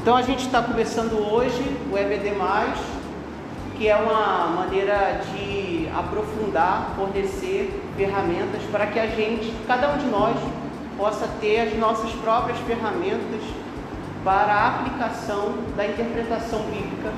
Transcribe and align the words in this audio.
Então 0.00 0.16
a 0.16 0.22
gente 0.22 0.46
está 0.46 0.62
começando 0.62 1.14
hoje 1.14 1.76
o 1.92 1.98
EBD, 1.98 2.30
que 3.76 3.88
é 3.88 3.96
uma 3.96 4.46
maneira 4.48 5.20
de 5.30 5.88
aprofundar, 5.94 6.94
fornecer 6.96 7.82
ferramentas 7.96 8.62
para 8.70 8.86
que 8.86 8.98
a 8.98 9.06
gente, 9.06 9.52
cada 9.66 9.92
um 9.92 9.98
de 9.98 10.06
nós, 10.06 10.36
possa 10.96 11.28
ter 11.40 11.60
as 11.60 11.76
nossas 11.76 12.10
próprias 12.12 12.58
ferramentas 12.60 13.42
para 14.24 14.52
a 14.52 14.68
aplicação 14.68 15.54
da 15.76 15.86
interpretação 15.86 16.60
bíblica 16.62 17.12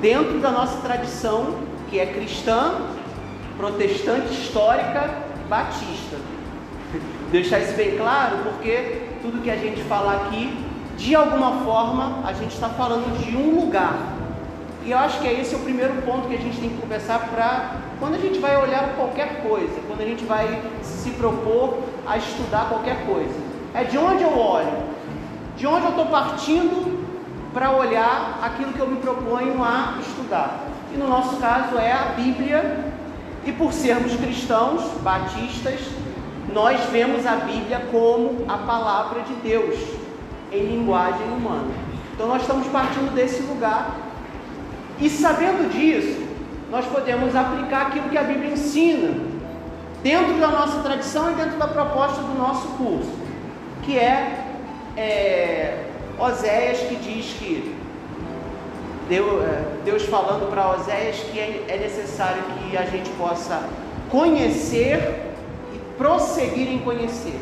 dentro 0.00 0.38
da 0.40 0.50
nossa 0.50 0.80
tradição, 0.80 1.58
que 1.88 1.98
é 1.98 2.06
cristã, 2.06 2.74
protestante, 3.56 4.32
histórica, 4.32 5.10
batista. 5.48 6.16
Deixar 7.30 7.60
isso 7.60 7.74
bem 7.74 7.96
claro, 7.96 8.38
porque 8.44 9.08
tudo 9.22 9.42
que 9.42 9.50
a 9.50 9.56
gente 9.56 9.82
fala 9.84 10.26
aqui, 10.26 10.63
de 10.96 11.14
alguma 11.14 11.64
forma, 11.64 12.20
a 12.24 12.32
gente 12.32 12.54
está 12.54 12.68
falando 12.68 13.18
de 13.18 13.36
um 13.36 13.60
lugar. 13.60 14.14
E 14.84 14.90
eu 14.90 14.98
acho 14.98 15.20
que 15.20 15.26
esse 15.26 15.54
é 15.54 15.58
o 15.58 15.62
primeiro 15.62 15.94
ponto 16.02 16.28
que 16.28 16.34
a 16.34 16.38
gente 16.38 16.60
tem 16.60 16.68
que 16.68 16.80
conversar 16.80 17.30
para 17.30 17.76
quando 17.98 18.14
a 18.14 18.18
gente 18.18 18.38
vai 18.38 18.56
olhar 18.56 18.94
qualquer 18.96 19.42
coisa, 19.42 19.80
quando 19.86 20.02
a 20.02 20.04
gente 20.04 20.24
vai 20.24 20.62
se 20.82 21.10
propor 21.10 21.78
a 22.06 22.18
estudar 22.18 22.68
qualquer 22.68 23.06
coisa. 23.06 23.34
É 23.72 23.84
de 23.84 23.96
onde 23.96 24.22
eu 24.22 24.38
olho, 24.38 24.76
de 25.56 25.66
onde 25.66 25.84
eu 25.84 25.90
estou 25.90 26.06
partindo 26.06 27.02
para 27.52 27.70
olhar 27.70 28.40
aquilo 28.42 28.72
que 28.72 28.80
eu 28.80 28.88
me 28.88 28.96
proponho 28.96 29.62
a 29.62 29.98
estudar. 30.00 30.66
E 30.92 30.96
no 30.96 31.08
nosso 31.08 31.36
caso 31.36 31.78
é 31.78 31.92
a 31.92 32.12
Bíblia, 32.16 32.92
e 33.46 33.52
por 33.52 33.72
sermos 33.72 34.14
cristãos, 34.16 34.82
batistas, 35.02 35.80
nós 36.52 36.80
vemos 36.90 37.26
a 37.26 37.36
Bíblia 37.36 37.88
como 37.90 38.44
a 38.48 38.58
palavra 38.58 39.22
de 39.22 39.34
Deus 39.34 40.03
em 40.54 40.76
linguagem 40.76 41.26
humana. 41.28 41.70
Então 42.14 42.28
nós 42.28 42.42
estamos 42.42 42.66
partindo 42.68 43.14
desse 43.14 43.42
lugar 43.42 43.96
e 45.00 45.10
sabendo 45.10 45.70
disso, 45.72 46.22
nós 46.70 46.86
podemos 46.86 47.34
aplicar 47.34 47.88
aquilo 47.88 48.08
que 48.08 48.18
a 48.18 48.22
Bíblia 48.22 48.52
ensina 48.52 49.14
dentro 50.02 50.34
da 50.34 50.48
nossa 50.48 50.80
tradição 50.80 51.32
e 51.32 51.34
dentro 51.34 51.58
da 51.58 51.66
proposta 51.66 52.22
do 52.22 52.38
nosso 52.38 52.68
curso, 52.76 53.10
que 53.82 53.98
é, 53.98 54.44
é 54.96 55.84
Oséias 56.18 56.78
que 56.80 56.96
diz 56.96 57.34
que 57.38 57.74
Deus, 59.08 59.42
é, 59.42 59.64
Deus 59.84 60.02
falando 60.04 60.48
para 60.50 60.72
Oséias 60.72 61.16
que 61.16 61.38
é, 61.38 61.64
é 61.68 61.76
necessário 61.76 62.42
que 62.42 62.76
a 62.76 62.84
gente 62.84 63.10
possa 63.10 63.62
conhecer 64.10 65.32
e 65.74 65.78
prosseguir 65.98 66.68
em 66.68 66.78
conhecer. 66.78 67.38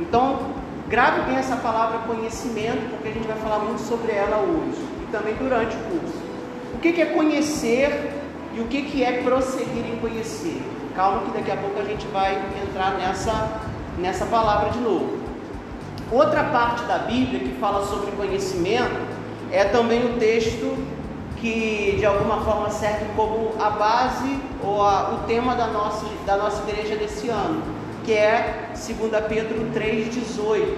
Então, 0.00 0.57
grave 0.88 1.20
bem 1.22 1.36
essa 1.36 1.56
palavra 1.56 1.98
conhecimento, 2.06 2.90
porque 2.90 3.08
a 3.08 3.12
gente 3.12 3.26
vai 3.26 3.36
falar 3.36 3.58
muito 3.58 3.80
sobre 3.82 4.12
ela 4.12 4.38
hoje 4.38 4.80
e 5.02 5.12
também 5.12 5.34
durante 5.34 5.76
o 5.76 5.80
curso. 5.80 6.18
O 6.74 6.78
que 6.78 7.00
é 7.00 7.06
conhecer 7.06 8.12
e 8.54 8.60
o 8.60 8.64
que 8.64 9.04
é 9.04 9.22
prosseguir 9.22 9.84
em 9.86 9.98
conhecer? 9.98 10.62
Calma 10.96 11.22
que 11.22 11.38
daqui 11.38 11.50
a 11.50 11.56
pouco 11.56 11.78
a 11.78 11.84
gente 11.84 12.06
vai 12.08 12.42
entrar 12.66 12.92
nessa, 12.92 13.60
nessa 13.98 14.24
palavra 14.26 14.70
de 14.70 14.78
novo. 14.78 15.18
Outra 16.10 16.44
parte 16.44 16.82
da 16.84 16.98
Bíblia 16.98 17.40
que 17.40 17.60
fala 17.60 17.84
sobre 17.84 18.10
conhecimento 18.12 19.06
é 19.52 19.64
também 19.64 20.06
o 20.06 20.18
texto 20.18 20.74
que 21.36 21.96
de 21.98 22.06
alguma 22.06 22.40
forma 22.40 22.70
serve 22.70 23.04
como 23.14 23.52
a 23.60 23.70
base 23.70 24.40
ou 24.62 24.82
a, 24.82 25.10
o 25.10 25.26
tema 25.26 25.54
da 25.54 25.66
nossa, 25.66 26.06
da 26.24 26.36
nossa 26.36 26.62
igreja 26.68 26.96
desse 26.96 27.28
ano, 27.28 27.62
que 28.08 28.14
é 28.14 28.70
2 28.70 29.26
Pedro 29.28 29.70
3,18. 29.74 30.76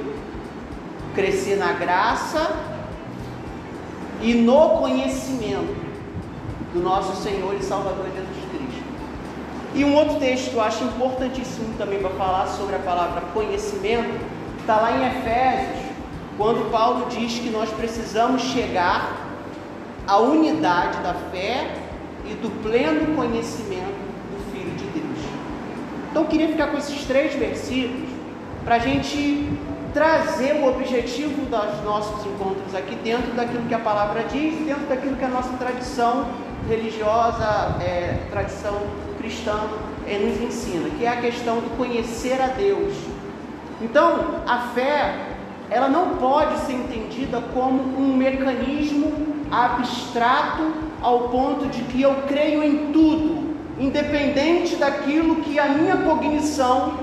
Crescer 1.15 1.55
na 1.55 1.75
graça 1.75 2.57
e 4.21 4.35
no 4.35 4.71
conhecimento 4.71 5.77
do 6.75 6.81
nosso 6.81 7.23
Senhor 7.23 7.55
e 7.55 7.63
Salvador 7.63 8.07
Jesus 8.07 8.37
Cristo. 8.51 8.83
E 9.77 9.85
um 9.85 9.95
outro 9.95 10.19
texto 10.19 10.51
que 10.51 10.57
eu 10.57 10.61
acho 10.61 10.83
importantíssimo 10.83 11.73
também 11.79 12.01
para 12.01 12.11
falar 12.11 12.49
sobre 12.49 12.75
a 12.75 12.81
palavra 12.81 13.21
conhecimento, 13.33 14.11
está 14.59 14.81
lá 14.81 14.91
em 14.91 15.07
Efésios, 15.07 15.87
quando 16.37 16.69
Paulo 16.73 17.07
diz 17.11 17.39
que 17.39 17.51
nós 17.51 17.71
precisamos 17.71 18.43
chegar 18.43 19.29
à 20.05 20.19
unidade 20.19 20.99
da 20.99 21.15
fé 21.31 21.77
e 22.25 22.35
do 22.35 22.51
pleno 22.61 23.15
conhecimento 23.15 24.01
do 24.33 24.53
Filho 24.53 24.73
de 24.73 24.85
Deus. 24.87 25.01
Então 26.11 26.23
eu 26.23 26.29
queria 26.29 26.49
ficar 26.49 26.69
com 26.69 26.79
esses 26.79 27.05
três 27.05 27.35
versículos 27.35 28.09
para 28.65 28.77
a 28.77 28.79
gente 28.79 29.49
trazer 29.95 30.55
o 30.55 30.69
objetivo 30.69 31.43
dos 31.47 31.85
nossos 31.85 32.25
encontros 32.27 32.75
aqui 32.75 32.95
dentro 32.97 33.33
daquilo 33.33 33.65
que 33.67 33.75
a 33.75 33.79
palavra 33.79 34.25
diz, 34.25 34.55
dentro 34.65 34.87
daquilo 34.87 35.17
que 35.17 35.25
a 35.25 35.29
nossa 35.29 35.57
tradição 35.57 36.27
religiosa, 36.69 37.77
é, 37.81 38.19
tradição 38.31 38.77
cristã 39.19 39.59
é, 40.07 40.19
nos 40.19 40.41
ensina, 40.41 40.89
que 40.91 41.05
é 41.05 41.09
a 41.09 41.21
questão 41.21 41.57
do 41.57 41.77
conhecer 41.77 42.41
a 42.41 42.49
Deus. 42.49 42.95
Então, 43.81 44.43
a 44.47 44.59
fé 44.75 45.15
ela 45.71 45.89
não 45.89 46.17
pode 46.17 46.59
ser 46.61 46.73
entendida 46.73 47.41
como 47.55 47.81
um 47.97 48.17
mecanismo 48.17 49.13
abstrato 49.51 50.73
ao 51.01 51.29
ponto 51.29 51.67
de 51.67 51.83
que 51.85 52.03
eu 52.03 52.15
creio 52.27 52.63
em 52.63 52.93
tudo, 52.93 53.40
independente 53.81 54.77
daquilo 54.77 55.37
que 55.37 55.59
a 55.59 55.69
minha 55.69 55.97
cognição 55.97 56.99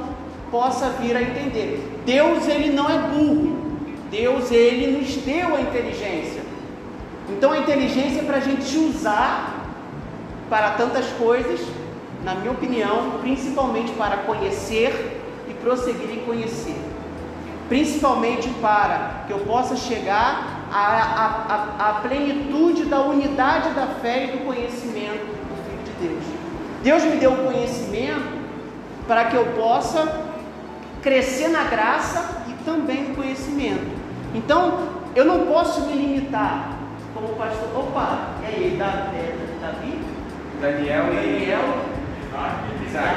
possa 0.51 0.89
vir 0.91 1.17
a 1.17 1.21
entender. 1.21 1.83
Deus 2.05 2.47
ele 2.47 2.71
não 2.71 2.88
é 2.89 2.99
burro. 2.99 3.57
Deus 4.11 4.51
ele 4.51 4.97
nos 4.97 5.16
deu 5.17 5.55
a 5.55 5.61
inteligência. 5.61 6.41
Então 7.29 7.51
a 7.51 7.57
inteligência 7.57 8.21
é 8.21 8.23
para 8.23 8.37
a 8.37 8.41
gente 8.41 8.77
usar 8.77 9.66
para 10.49 10.71
tantas 10.71 11.05
coisas, 11.13 11.59
na 12.23 12.35
minha 12.35 12.51
opinião, 12.51 13.19
principalmente 13.21 13.91
para 13.93 14.17
conhecer 14.17 15.19
e 15.49 15.53
prosseguir 15.55 16.11
em 16.11 16.19
conhecer 16.19 16.77
principalmente 17.67 18.47
para 18.61 19.25
que 19.27 19.33
eu 19.33 19.39
possa 19.39 19.75
chegar 19.75 20.67
à, 20.71 21.75
à, 21.79 21.89
à, 21.89 21.93
plenitude 22.01 22.85
da 22.85 23.01
unidade 23.01 23.71
da 23.71 23.87
fé 23.87 24.25
e 24.25 24.37
do 24.37 24.45
conhecimento 24.45 24.97
Deus. 26.83 27.03
Me 27.03 27.17
deu 27.17 27.33
o 27.33 27.45
conhecimento 27.45 28.38
para 29.07 29.25
que 29.25 29.35
eu 29.35 29.45
possa 29.47 30.25
crescer 31.01 31.47
na 31.49 31.63
graça 31.63 32.43
e 32.47 32.63
também 32.63 33.09
no 33.09 33.15
conhecimento. 33.15 33.97
Então, 34.33 34.89
eu 35.16 35.25
não 35.25 35.45
posso 35.45 35.81
me 35.81 35.93
limitar 35.93 36.77
como 37.13 37.29
pastor. 37.35 37.69
Opa, 37.75 38.35
e 38.43 38.45
aí, 38.45 38.75
Davi? 38.77 39.37
Daniel 40.59 41.13
e 41.13 41.16
Daniel. 41.16 41.97
Isaac. 42.87 43.07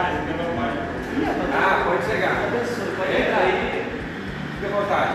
Ah, 1.52 1.84
pode 1.84 2.04
chegar. 2.04 2.32
Abençoe, 2.46 2.96
pode 2.96 3.12
Entra 3.12 3.36
aí. 3.36 3.84
Fique 4.60 4.72
à 4.72 4.76
vontade. 4.76 5.12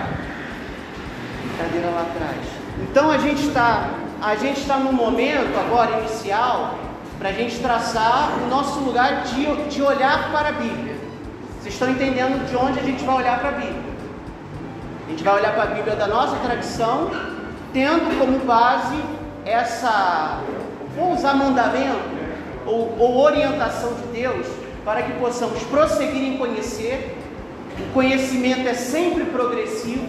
Cadeira 1.57 1.89
lá 1.89 2.01
atrás. 2.01 2.47
Então 2.81 3.11
a 3.11 3.17
gente 3.17 3.47
está, 3.47 3.89
a 4.22 4.35
gente 4.35 4.59
está 4.59 4.78
no 4.78 4.91
momento 4.91 5.57
agora 5.57 6.00
inicial 6.00 6.78
para 7.18 7.30
a 7.30 7.31
gente 7.31 7.59
traçar 7.59 8.38
o 8.44 8.48
nosso 8.48 8.80
lugar 8.80 9.24
de, 9.24 9.46
de 9.70 9.81
olhar 9.81 10.31
para 10.31 10.50
a 10.50 10.52
Bíblia. 10.52 10.96
Vocês 11.59 11.74
estão 11.74 11.90
entendendo 11.90 12.48
de 12.50 12.56
onde 12.56 12.80
a 12.80 12.84
gente 12.84 13.03
vai 13.03 13.16
olhar 13.16 13.40
para 13.40 13.50
a 13.50 13.53
Bíblia? 13.53 13.96
A 15.06 15.09
gente 15.09 15.24
vai 15.24 15.36
olhar 15.36 15.53
para 15.53 15.64
a 15.64 15.68
Bíblia 15.68 15.96
da 15.96 16.08
nossa 16.08 16.36
tradição, 16.38 17.12
tendo 17.74 18.20
como 18.20 18.40
base 18.40 19.00
essa, 19.46 20.40
vou 20.96 21.14
usar 21.14 21.34
mandamento 21.34 22.00
ou, 22.66 22.96
ou 23.00 23.18
orientação 23.18 23.94
de 23.94 24.20
Deus 24.20 24.47
para 24.84 25.02
que 25.02 25.14
possamos 25.14 25.62
prosseguir 25.64 26.24
em 26.24 26.38
conhecer 26.38 27.16
o 27.80 27.94
conhecimento 27.94 28.68
é 28.68 28.73
sempre 28.73 29.26
progressivo. 29.26 30.08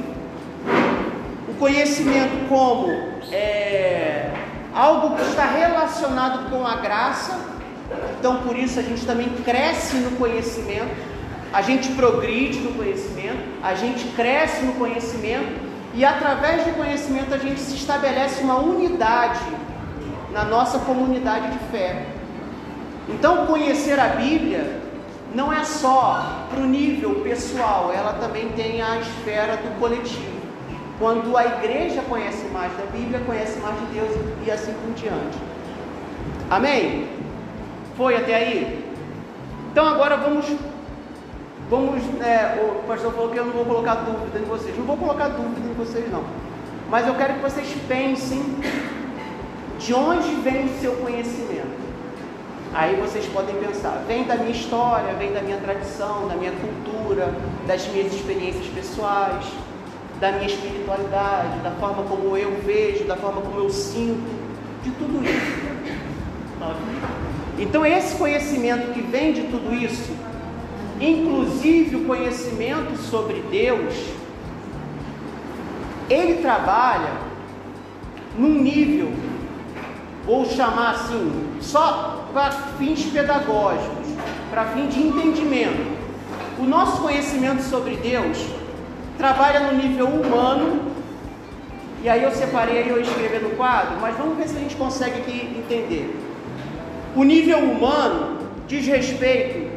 O 1.49 1.55
conhecimento 1.59 2.49
como 2.49 2.93
é, 3.33 4.31
algo 4.77 5.17
que 5.17 5.23
está 5.23 5.47
relacionado 5.47 6.51
com 6.51 6.67
a 6.67 6.77
graça. 6.77 7.41
Então, 8.19 8.43
por 8.43 8.55
isso 8.55 8.79
a 8.79 8.83
gente 8.83 9.07
também 9.07 9.31
cresce 9.43 9.97
no 9.97 10.17
conhecimento. 10.19 10.95
A 11.51 11.63
gente 11.63 11.89
progride 11.93 12.59
no 12.61 12.75
conhecimento, 12.75 13.39
a 13.63 13.75
gente 13.75 14.05
cresce 14.09 14.67
no 14.67 14.75
conhecimento 14.75 15.67
e 15.95 16.05
através 16.05 16.65
do 16.65 16.77
conhecimento 16.77 17.33
a 17.33 17.39
gente 17.39 17.59
se 17.59 17.75
estabelece 17.77 18.43
uma 18.43 18.59
unidade 18.59 19.41
na 20.31 20.45
nossa 20.45 20.81
comunidade 20.81 21.51
de 21.53 21.59
fé. 21.71 22.05
Então, 23.09 23.47
conhecer 23.47 23.99
a 23.99 24.09
Bíblia 24.09 24.83
não 25.35 25.51
é 25.51 25.65
só 25.65 26.47
para 26.51 26.61
o 26.61 26.67
nível 26.67 27.23
pessoal, 27.23 27.93
ela 27.95 28.15
também 28.15 28.51
tem 28.51 28.83
a 28.83 28.99
esfera 28.99 29.57
do 29.57 29.79
coletivo. 29.81 30.46
Quando 30.99 31.37
a 31.37 31.45
igreja 31.45 32.03
conhece 32.09 32.47
mais 32.47 32.73
da 32.73 32.85
Bíblia, 32.87 33.21
conhece 33.27 33.59
mais 33.61 33.79
de 33.81 33.87
Deus 33.87 34.11
e 34.47 34.51
assim 34.51 34.73
por 34.73 34.95
diante. 34.95 35.39
Amém? 36.49 37.09
Foi 37.97 38.17
até 38.17 38.35
aí? 38.35 38.85
Então 39.71 39.87
agora 39.87 40.17
vamos. 40.17 40.47
Vamos. 41.69 42.03
É, 42.23 42.63
o 42.63 42.87
pastor 42.89 43.13
falou 43.13 43.31
que 43.31 43.39
eu 43.39 43.45
não 43.45 43.53
vou 43.53 43.65
colocar 43.67 43.97
dúvida 43.97 44.39
em 44.39 44.45
vocês. 44.45 44.77
Não 44.79 44.87
vou 44.87 44.97
colocar 44.97 45.29
dúvida 45.29 45.69
em 45.69 45.75
vocês, 45.75 46.11
não. 46.11 46.25
Mas 46.89 47.07
eu 47.07 47.15
quero 47.15 47.35
que 47.35 47.41
vocês 47.41 47.69
pensem 47.87 48.43
de 49.79 49.93
onde 49.93 50.35
vem 50.37 50.67
o 50.67 50.81
seu 50.81 50.93
conhecimento. 50.97 51.87
Aí 52.73 52.97
vocês 52.97 53.27
podem 53.27 53.55
pensar, 53.57 54.03
vem 54.07 54.25
da 54.25 54.37
minha 54.37 54.51
história, 54.51 55.15
vem 55.15 55.33
da 55.33 55.41
minha 55.41 55.57
tradição, 55.57 56.29
da 56.29 56.35
minha 56.37 56.53
cultura, 56.53 57.33
das 57.67 57.87
minhas 57.89 58.13
experiências 58.13 58.67
pessoais, 58.67 59.47
da 60.21 60.33
minha 60.33 60.47
espiritualidade, 60.47 61.59
da 61.61 61.71
forma 61.73 62.03
como 62.05 62.37
eu 62.37 62.59
vejo, 62.65 63.05
da 63.05 63.17
forma 63.17 63.41
como 63.43 63.59
eu 63.59 63.71
sinto, 63.71 64.29
de 64.83 64.91
tudo 64.93 65.23
isso. 65.25 65.67
Então 67.59 67.85
esse 67.85 68.17
conhecimento 68.17 68.93
que 68.93 69.01
vem 69.01 69.33
de 69.33 69.43
tudo 69.43 69.75
isso, 69.75 70.13
inclusive 71.01 71.97
o 71.97 72.05
conhecimento 72.05 72.97
sobre 72.97 73.43
Deus, 73.51 73.95
ele 76.09 76.41
trabalha 76.41 77.13
num 78.39 78.61
nível, 78.63 79.13
vou 80.25 80.47
chamar 80.47 80.93
assim, 80.93 81.59
só 81.61 82.29
para 82.33 82.51
fins 82.51 83.05
pedagógicos, 83.07 84.07
para 84.51 84.67
fim 84.67 84.87
de 84.87 85.01
entendimento. 85.01 85.97
O 86.59 86.65
nosso 86.65 87.03
conhecimento 87.03 87.63
sobre 87.63 87.97
Deus 87.97 88.56
trabalha 89.17 89.61
no 89.61 89.79
nível 89.79 90.07
humano, 90.07 90.93
e 92.03 92.09
aí 92.09 92.23
eu 92.23 92.31
separei 92.31 92.85
eu 92.89 93.01
escrevi 93.01 93.39
no 93.39 93.51
quadro, 93.51 93.97
mas 94.01 94.17
vamos 94.17 94.37
ver 94.37 94.49
se 94.49 94.57
a 94.57 94.61
gente 94.61 94.77
consegue 94.77 95.21
aqui 95.21 95.57
entender. 95.59 96.15
O 97.15 97.25
nível 97.25 97.59
humano 97.59 98.39
diz 98.69 98.87
respeito 98.87 99.77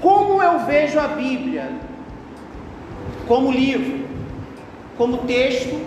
como 0.00 0.42
eu 0.42 0.60
vejo 0.60 0.98
a 0.98 1.06
Bíblia, 1.06 1.70
como 3.28 3.52
livro, 3.52 4.04
como 4.98 5.18
texto, 5.18 5.80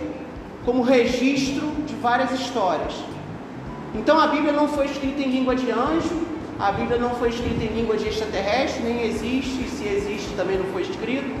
como 0.64 0.82
registro 0.82 1.66
de 1.86 1.94
várias 1.96 2.32
histórias. 2.32 2.94
Então 3.94 4.18
a 4.18 4.26
Bíblia 4.28 4.52
não 4.52 4.68
foi 4.68 4.86
escrita 4.86 5.20
em 5.20 5.30
língua 5.30 5.54
de 5.54 5.70
anjo, 5.70 6.26
a 6.58 6.72
Bíblia 6.72 6.98
não 6.98 7.10
foi 7.10 7.28
escrita 7.28 7.62
em 7.62 7.68
língua 7.68 7.96
de 7.98 8.08
extraterrestre, 8.08 8.82
nem 8.82 9.04
existe, 9.06 9.68
se 9.68 9.86
existe 9.86 10.34
também 10.34 10.56
não 10.56 10.66
foi 10.66 10.82
escrito. 10.82 11.34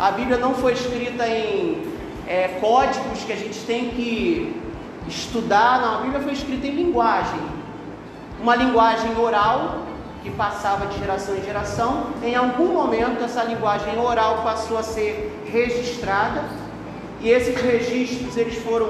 A 0.00 0.12
Bíblia 0.12 0.38
não 0.38 0.54
foi 0.54 0.72
escrita 0.72 1.28
em 1.28 1.82
é, 2.26 2.56
códigos 2.58 3.22
que 3.22 3.34
a 3.34 3.36
gente 3.36 3.60
tem 3.66 3.90
que 3.90 4.58
estudar, 5.06 5.78
não. 5.82 5.98
A 5.98 6.00
Bíblia 6.00 6.22
foi 6.22 6.32
escrita 6.32 6.66
em 6.66 6.70
linguagem, 6.70 7.38
uma 8.40 8.56
linguagem 8.56 9.14
oral 9.18 9.82
que 10.22 10.30
passava 10.30 10.86
de 10.86 10.98
geração 10.98 11.36
em 11.36 11.42
geração. 11.42 12.06
Em 12.22 12.34
algum 12.34 12.72
momento 12.72 13.22
essa 13.22 13.44
linguagem 13.44 13.98
oral 13.98 14.42
passou 14.42 14.78
a 14.78 14.82
ser 14.82 15.38
registrada 15.52 16.44
e 17.20 17.28
esses 17.28 17.60
registros 17.60 18.38
eles 18.38 18.56
foram 18.56 18.88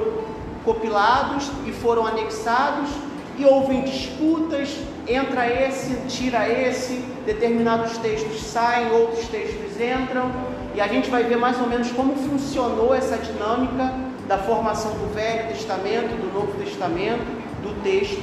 compilados 0.64 1.50
e 1.66 1.72
foram 1.72 2.06
anexados 2.06 2.88
e 3.36 3.44
houve 3.44 3.80
disputas, 3.80 4.76
entra 5.08 5.48
esse, 5.48 5.92
tira 6.06 6.48
esse, 6.48 7.04
determinados 7.26 7.98
textos 7.98 8.42
saem, 8.42 8.92
outros 8.92 9.26
textos 9.26 9.80
entram, 9.80 10.30
e 10.75 10.81
a 10.81 10.87
gente 10.87 11.11
vai 11.11 11.25
ver 11.25 11.37
mais 11.37 11.61
ou 11.61 11.67
menos 11.67 11.90
como 11.93 12.14
funcionou 12.14 12.94
essa 12.94 13.17
dinâmica 13.19 13.93
da 14.28 14.38
formação 14.38 14.93
do 14.93 15.12
Velho 15.12 15.49
Testamento, 15.49 16.17
do 16.20 16.32
Novo 16.32 16.52
Testamento, 16.62 17.25
do 17.62 17.82
texto. 17.82 18.22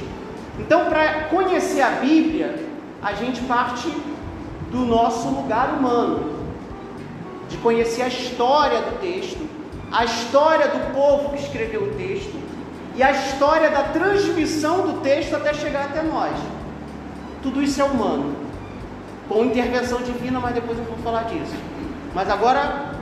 Então, 0.58 0.86
para 0.86 1.24
conhecer 1.24 1.82
a 1.82 1.90
Bíblia, 1.90 2.66
a 3.02 3.12
gente 3.12 3.40
parte 3.42 3.92
do 4.70 4.78
nosso 4.78 5.28
lugar 5.28 5.74
humano, 5.74 6.38
de 7.48 7.56
conhecer 7.58 8.02
a 8.02 8.08
história 8.08 8.80
do 8.80 9.00
texto, 9.00 9.46
a 9.92 10.04
história 10.04 10.68
do 10.68 10.94
povo 10.94 11.30
que 11.30 11.42
escreveu 11.42 11.82
o 11.82 11.94
texto, 11.94 12.36
e 12.96 13.02
a 13.02 13.12
história 13.12 13.70
da 13.70 13.84
transmissão 13.84 14.86
do 14.86 15.00
texto 15.00 15.34
até 15.36 15.54
chegar 15.54 15.84
até 15.84 16.02
nós. 16.02 16.36
Tudo 17.42 17.62
isso 17.62 17.80
é 17.80 17.84
humano, 17.84 18.34
com 19.28 19.44
intervenção 19.44 20.02
divina, 20.02 20.40
mas 20.40 20.54
depois 20.54 20.78
eu 20.78 20.84
vou 20.84 20.98
falar 20.98 21.24
disso. 21.24 21.54
Mas 22.14 22.28
agora, 22.28 22.92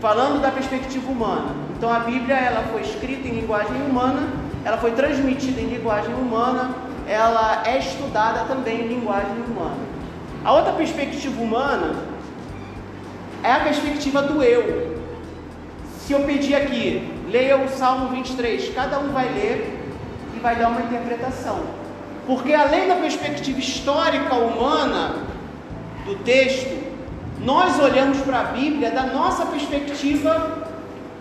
falando 0.00 0.40
da 0.40 0.50
perspectiva 0.50 1.10
humana, 1.10 1.54
então 1.76 1.92
a 1.92 2.00
Bíblia 2.00 2.36
ela 2.36 2.62
foi 2.72 2.82
escrita 2.82 3.28
em 3.28 3.40
linguagem 3.40 3.80
humana, 3.82 4.28
ela 4.64 4.78
foi 4.78 4.92
transmitida 4.92 5.60
em 5.60 5.66
linguagem 5.66 6.14
humana, 6.14 6.74
ela 7.08 7.62
é 7.66 7.78
estudada 7.78 8.44
também 8.44 8.82
em 8.82 8.88
linguagem 8.88 9.42
humana. 9.48 9.76
A 10.44 10.52
outra 10.52 10.72
perspectiva 10.72 11.40
humana 11.40 11.94
é 13.42 13.52
a 13.52 13.60
perspectiva 13.60 14.22
do 14.22 14.42
eu. 14.42 15.00
Se 16.00 16.12
eu 16.12 16.20
pedir 16.24 16.54
aqui, 16.54 17.12
leia 17.28 17.56
o 17.58 17.68
Salmo 17.68 18.08
23. 18.08 18.74
Cada 18.74 18.98
um 18.98 19.08
vai 19.12 19.28
ler 19.28 19.88
e 20.34 20.40
vai 20.40 20.56
dar 20.56 20.68
uma 20.68 20.80
interpretação. 20.80 21.60
Porque 22.26 22.52
além 22.52 22.88
da 22.88 22.96
perspectiva 22.96 23.58
histórica 23.58 24.34
humana 24.34 25.14
do 26.04 26.16
texto, 26.16 26.81
nós 27.44 27.78
olhamos 27.80 28.18
para 28.18 28.40
a 28.40 28.44
Bíblia 28.44 28.90
da 28.90 29.04
nossa 29.06 29.46
perspectiva, 29.46 30.68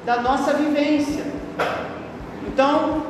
da 0.06 0.22
nossa 0.22 0.54
vivência. 0.54 1.24
Então, 2.48 3.04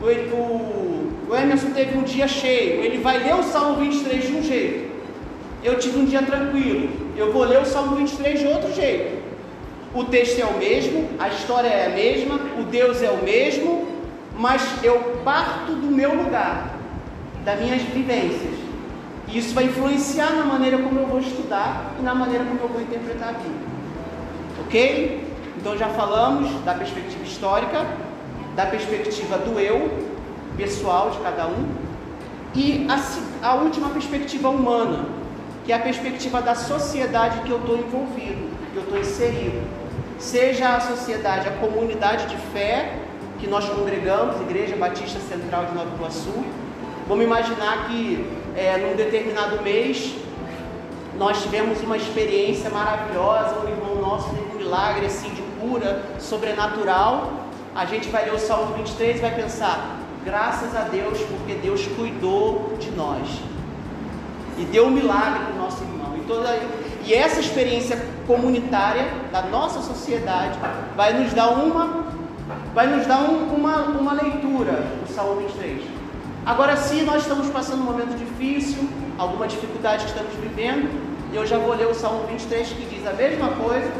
o, 0.00 0.06
o, 0.06 1.12
o 1.28 1.36
Emerson 1.36 1.70
teve 1.70 1.96
um 1.96 2.02
dia 2.02 2.26
cheio, 2.26 2.82
ele 2.82 2.98
vai 2.98 3.18
ler 3.18 3.34
o 3.34 3.42
Salmo 3.42 3.80
23 3.80 4.26
de 4.26 4.32
um 4.34 4.42
jeito. 4.42 4.94
Eu 5.62 5.78
tive 5.78 5.98
um 5.98 6.04
dia 6.04 6.22
tranquilo, 6.22 6.90
eu 7.16 7.32
vou 7.32 7.44
ler 7.44 7.60
o 7.60 7.66
Salmo 7.66 7.96
23 7.96 8.40
de 8.40 8.46
outro 8.46 8.72
jeito. 8.74 9.22
O 9.94 10.04
texto 10.04 10.40
é 10.40 10.44
o 10.44 10.58
mesmo, 10.58 11.08
a 11.18 11.28
história 11.28 11.68
é 11.68 11.86
a 11.86 11.90
mesma, 11.90 12.40
o 12.58 12.64
Deus 12.64 13.02
é 13.02 13.10
o 13.10 13.22
mesmo, 13.22 13.86
mas 14.36 14.62
eu 14.82 15.20
parto 15.24 15.72
do 15.72 15.86
meu 15.86 16.14
lugar, 16.14 16.74
das 17.44 17.60
minhas 17.60 17.82
vivências. 17.82 18.53
Isso 19.34 19.54
vai 19.54 19.64
influenciar 19.64 20.30
na 20.32 20.44
maneira 20.44 20.78
como 20.78 20.98
eu 21.00 21.06
vou 21.06 21.18
estudar 21.18 21.92
e 21.98 22.02
na 22.02 22.14
maneira 22.14 22.44
como 22.44 22.60
eu 22.60 22.68
vou 22.68 22.80
interpretar 22.80 23.30
a 23.30 23.32
Bíblia. 23.32 23.68
Ok? 24.64 25.28
Então 25.58 25.76
já 25.76 25.88
falamos 25.88 26.50
da 26.64 26.74
perspectiva 26.74 27.24
histórica, 27.24 27.84
da 28.54 28.66
perspectiva 28.66 29.36
do 29.38 29.58
eu, 29.58 30.06
pessoal 30.56 31.10
de 31.10 31.18
cada 31.18 31.46
um, 31.48 31.66
e 32.54 32.86
a, 32.88 33.48
a 33.48 33.54
última 33.54 33.88
perspectiva 33.90 34.48
humana, 34.48 35.06
que 35.64 35.72
é 35.72 35.76
a 35.76 35.80
perspectiva 35.80 36.40
da 36.40 36.54
sociedade 36.54 37.40
que 37.40 37.50
eu 37.50 37.58
estou 37.58 37.76
envolvido, 37.76 38.48
que 38.72 38.76
eu 38.76 38.82
estou 38.82 38.98
inserido 38.98 39.84
seja 40.18 40.76
a 40.76 40.80
sociedade, 40.80 41.48
a 41.48 41.52
comunidade 41.52 42.26
de 42.26 42.36
fé 42.52 42.98
que 43.38 43.46
nós 43.46 43.68
congregamos, 43.68 44.40
Igreja 44.42 44.76
Batista 44.76 45.20
Central 45.20 45.66
de 45.66 45.74
Nova 45.74 45.90
Iguaçu. 45.94 46.44
Vamos 47.06 47.24
imaginar 47.24 47.88
que 47.88 48.26
é, 48.56 48.78
num 48.78 48.96
determinado 48.96 49.62
mês 49.62 50.14
nós 51.18 51.42
tivemos 51.42 51.78
uma 51.82 51.98
experiência 51.98 52.70
maravilhosa, 52.70 53.60
um 53.60 53.68
irmão 53.68 53.96
nosso 54.00 54.30
teve 54.30 54.54
um 54.54 54.58
milagre 54.58 55.04
assim 55.04 55.28
de 55.28 55.42
cura 55.60 56.02
sobrenatural. 56.18 57.30
A 57.74 57.84
gente 57.84 58.08
vai 58.08 58.24
ler 58.24 58.32
o 58.32 58.38
Salmo 58.38 58.74
23 58.76 59.18
e 59.18 59.20
vai 59.20 59.34
pensar, 59.34 59.98
graças 60.24 60.74
a 60.74 60.84
Deus, 60.84 61.20
porque 61.20 61.54
Deus 61.54 61.86
cuidou 61.88 62.72
de 62.80 62.90
nós 62.92 63.28
e 64.56 64.64
deu 64.64 64.86
um 64.86 64.90
milagre 64.90 65.44
para 65.44 65.54
o 65.54 65.58
nosso 65.58 65.82
irmão. 65.82 66.16
E 66.16 66.20
toda 66.20 66.58
e 67.04 67.12
essa 67.12 67.38
experiência 67.38 68.02
comunitária 68.26 69.12
da 69.30 69.42
nossa 69.42 69.82
sociedade 69.82 70.58
vai 70.96 71.12
nos 71.12 71.34
dar 71.34 71.48
uma, 71.48 72.06
vai 72.72 72.86
nos 72.86 73.06
dar 73.06 73.18
um, 73.18 73.54
uma, 73.54 73.82
uma 73.88 74.14
leitura 74.14 74.72
do 75.02 75.12
Salmo 75.12 75.42
23. 75.42 76.03
Agora, 76.46 76.76
se 76.76 77.00
nós 77.02 77.22
estamos 77.22 77.48
passando 77.48 77.80
um 77.80 77.84
momento 77.84 78.18
difícil, 78.18 78.86
alguma 79.16 79.48
dificuldade 79.48 80.04
que 80.04 80.10
estamos 80.10 80.34
vivendo, 80.34 80.90
eu 81.32 81.46
já 81.46 81.56
vou 81.56 81.74
ler 81.74 81.86
o 81.86 81.94
Salmo 81.94 82.26
23 82.26 82.68
que 82.68 82.84
diz 82.84 83.06
a 83.06 83.14
mesma 83.14 83.48
coisa, 83.48 83.90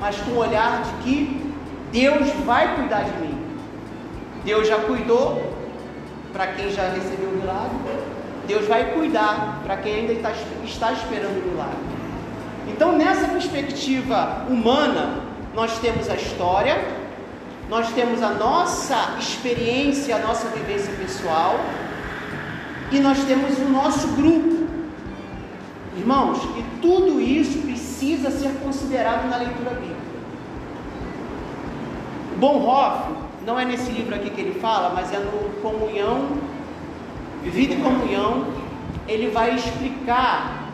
mas 0.00 0.16
com 0.16 0.30
o 0.30 0.38
olhar 0.38 0.82
de 0.82 0.90
que 1.02 1.52
Deus 1.92 2.26
vai 2.46 2.74
cuidar 2.74 3.02
de 3.02 3.20
mim. 3.20 3.38
Deus 4.44 4.66
já 4.66 4.78
cuidou 4.78 5.42
para 6.32 6.46
quem 6.48 6.70
já 6.70 6.88
recebeu 6.88 7.28
o 7.28 7.36
milagre. 7.36 7.76
Deus 8.46 8.66
vai 8.66 8.92
cuidar 8.94 9.60
para 9.62 9.76
quem 9.76 9.94
ainda 9.94 10.14
está, 10.14 10.32
está 10.64 10.92
esperando 10.92 11.44
o 11.44 11.50
milagre. 11.50 11.76
Então, 12.66 12.96
nessa 12.96 13.28
perspectiva 13.28 14.46
humana, 14.48 15.20
nós 15.54 15.78
temos 15.80 16.08
a 16.08 16.14
história, 16.14 16.78
nós 17.68 17.92
temos 17.92 18.22
a 18.22 18.30
nossa 18.30 19.16
experiência, 19.18 20.16
a 20.16 20.18
nossa 20.20 20.48
vivência 20.48 20.92
pessoal, 20.94 21.60
e 22.90 22.98
nós 22.98 23.22
temos 23.24 23.58
o 23.58 23.68
nosso 23.68 24.08
grupo. 24.08 24.66
Irmãos, 25.96 26.38
e 26.56 26.64
tudo 26.80 27.20
isso 27.20 27.58
precisa 27.58 28.30
ser 28.30 28.52
considerado 28.62 29.28
na 29.28 29.36
leitura 29.36 29.70
bíblica. 29.70 29.98
Bonhoeffer, 32.38 33.16
não 33.44 33.58
é 33.58 33.64
nesse 33.64 33.90
livro 33.90 34.14
aqui 34.14 34.30
que 34.30 34.40
ele 34.40 34.60
fala, 34.60 34.94
mas 34.94 35.12
é 35.12 35.18
no 35.18 35.60
Comunhão, 35.60 36.38
Vida 37.42 37.74
e 37.74 37.82
Comunhão, 37.82 38.46
ele 39.06 39.28
vai 39.30 39.54
explicar 39.54 40.68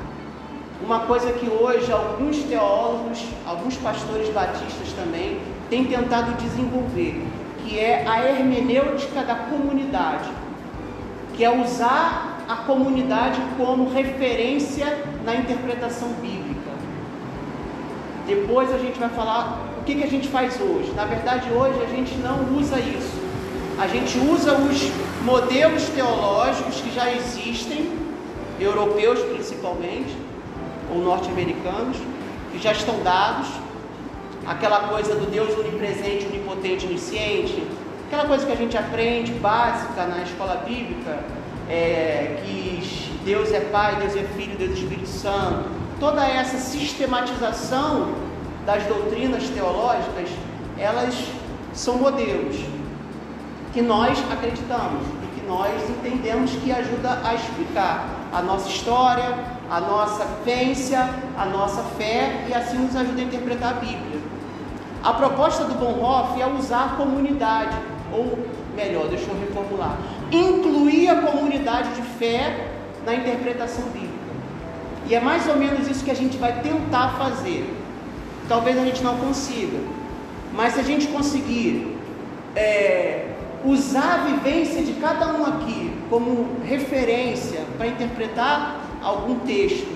uma 0.82 1.00
coisa 1.00 1.32
que 1.32 1.48
hoje 1.48 1.90
alguns 1.90 2.38
teólogos, 2.44 3.24
alguns 3.46 3.76
pastores 3.76 4.28
batistas 4.28 4.92
também, 4.92 5.40
têm 5.74 5.84
tentado 5.86 6.34
desenvolver, 6.34 7.20
que 7.58 7.80
é 7.80 8.06
a 8.06 8.24
hermenêutica 8.24 9.24
da 9.24 9.34
comunidade, 9.34 10.30
que 11.34 11.44
é 11.44 11.50
usar 11.50 12.44
a 12.48 12.56
comunidade 12.58 13.40
como 13.56 13.92
referência 13.92 14.86
na 15.24 15.34
interpretação 15.34 16.10
bíblica. 16.22 16.70
Depois 18.24 18.72
a 18.72 18.78
gente 18.78 19.00
vai 19.00 19.08
falar 19.08 19.64
o 19.80 19.82
que, 19.82 19.96
que 19.96 20.04
a 20.04 20.08
gente 20.08 20.28
faz 20.28 20.60
hoje. 20.60 20.92
Na 20.94 21.06
verdade, 21.06 21.50
hoje 21.52 21.82
a 21.82 21.86
gente 21.86 22.14
não 22.18 22.56
usa 22.56 22.78
isso. 22.78 23.24
A 23.76 23.88
gente 23.88 24.16
usa 24.18 24.54
os 24.54 24.92
modelos 25.24 25.88
teológicos 25.88 26.80
que 26.80 26.94
já 26.94 27.12
existem, 27.12 27.90
europeus 28.60 29.18
principalmente, 29.18 30.16
ou 30.92 31.02
norte-americanos, 31.02 31.96
que 32.52 32.60
já 32.60 32.70
estão 32.70 33.02
dados, 33.02 33.48
aquela 34.46 34.88
coisa 34.88 35.14
do 35.14 35.30
Deus 35.30 35.56
onipresente, 35.58 36.26
onipotente, 36.26 36.86
onisciente, 36.86 37.66
aquela 38.06 38.26
coisa 38.26 38.46
que 38.46 38.52
a 38.52 38.56
gente 38.56 38.76
aprende 38.76 39.32
básica 39.32 40.06
na 40.06 40.22
escola 40.22 40.62
bíblica, 40.66 41.18
é, 41.68 42.42
que 42.44 43.14
Deus 43.24 43.52
é 43.52 43.60
Pai, 43.60 43.96
Deus 43.96 44.14
é 44.14 44.22
Filho, 44.36 44.56
Deus 44.56 44.70
é 44.70 44.74
Espírito 44.74 45.08
Santo, 45.08 45.64
toda 45.98 46.26
essa 46.26 46.58
sistematização 46.58 48.12
das 48.66 48.84
doutrinas 48.84 49.48
teológicas, 49.48 50.28
elas 50.78 51.14
são 51.72 51.96
modelos 51.96 52.56
que 53.72 53.82
nós 53.82 54.18
acreditamos 54.30 55.02
e 55.22 55.40
que 55.40 55.46
nós 55.46 55.72
entendemos 55.90 56.50
que 56.52 56.70
ajuda 56.70 57.20
a 57.24 57.34
explicar 57.34 58.08
a 58.32 58.42
nossa 58.42 58.68
história, 58.68 59.36
a 59.70 59.80
nossa 59.80 60.24
vivência, 60.24 61.08
a 61.36 61.46
nossa 61.46 61.82
fé 61.96 62.44
e 62.48 62.54
assim 62.54 62.78
nos 62.78 62.94
ajuda 62.94 63.20
a 63.20 63.24
interpretar 63.24 63.70
a 63.72 63.74
Bíblia. 63.74 64.20
A 65.04 65.12
proposta 65.12 65.64
do 65.64 65.74
Bonhoeffer 65.74 66.42
é 66.42 66.46
usar 66.58 66.84
a 66.84 66.88
comunidade, 66.96 67.76
ou 68.10 68.38
melhor, 68.74 69.06
deixa 69.08 69.30
eu 69.30 69.38
reformular, 69.38 69.98
incluir 70.32 71.10
a 71.10 71.20
comunidade 71.20 71.90
de 71.94 72.00
fé 72.18 72.70
na 73.04 73.14
interpretação 73.14 73.84
bíblica. 73.90 74.14
E 75.06 75.14
é 75.14 75.20
mais 75.20 75.46
ou 75.46 75.56
menos 75.56 75.86
isso 75.90 76.02
que 76.02 76.10
a 76.10 76.14
gente 76.14 76.38
vai 76.38 76.62
tentar 76.62 77.18
fazer. 77.18 77.70
Talvez 78.48 78.78
a 78.78 78.84
gente 78.86 79.02
não 79.02 79.18
consiga, 79.18 79.78
mas 80.54 80.72
se 80.72 80.80
a 80.80 80.82
gente 80.82 81.06
conseguir 81.08 81.98
é, 82.56 83.28
usar 83.62 84.14
a 84.14 84.24
vivência 84.24 84.82
de 84.82 84.94
cada 84.94 85.34
um 85.34 85.44
aqui 85.44 85.92
como 86.08 86.48
referência 86.64 87.60
para 87.76 87.88
interpretar 87.88 88.80
algum 89.02 89.38
texto, 89.40 89.93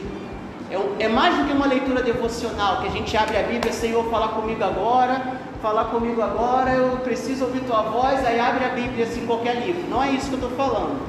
é, 0.71 1.05
é, 1.05 1.09
mais 1.09 1.37
do 1.37 1.45
que 1.45 1.53
uma 1.53 1.67
leitura 1.67 2.03
devocional, 2.03 2.81
que 2.81 2.89
a 2.89 2.91
gente 2.91 3.17
abre 3.17 3.39
a 3.39 3.43
Bíblia, 3.43 3.73
Senhor, 3.73 4.05
fala 4.11 4.29
comigo 4.29 4.63
agora, 4.63 5.39
falar 5.63 5.87
comigo 5.87 6.21
agora, 6.23 6.71
eu 6.71 6.99
preciso 6.99 7.47
ouvir 7.47 7.61
tua 7.61 7.83
voz, 7.83 8.25
aí 8.25 8.39
abre 8.39 8.65
a 8.65 8.69
Bíblia 8.69 9.07
assim, 9.07 9.27
qualquer 9.27 9.65
livro. 9.65 9.89
Não 9.89 10.03
é 10.03 10.11
isso 10.11 10.29
que 10.29 10.35
eu 10.35 10.49
estou 10.49 10.51
falando. 10.51 11.01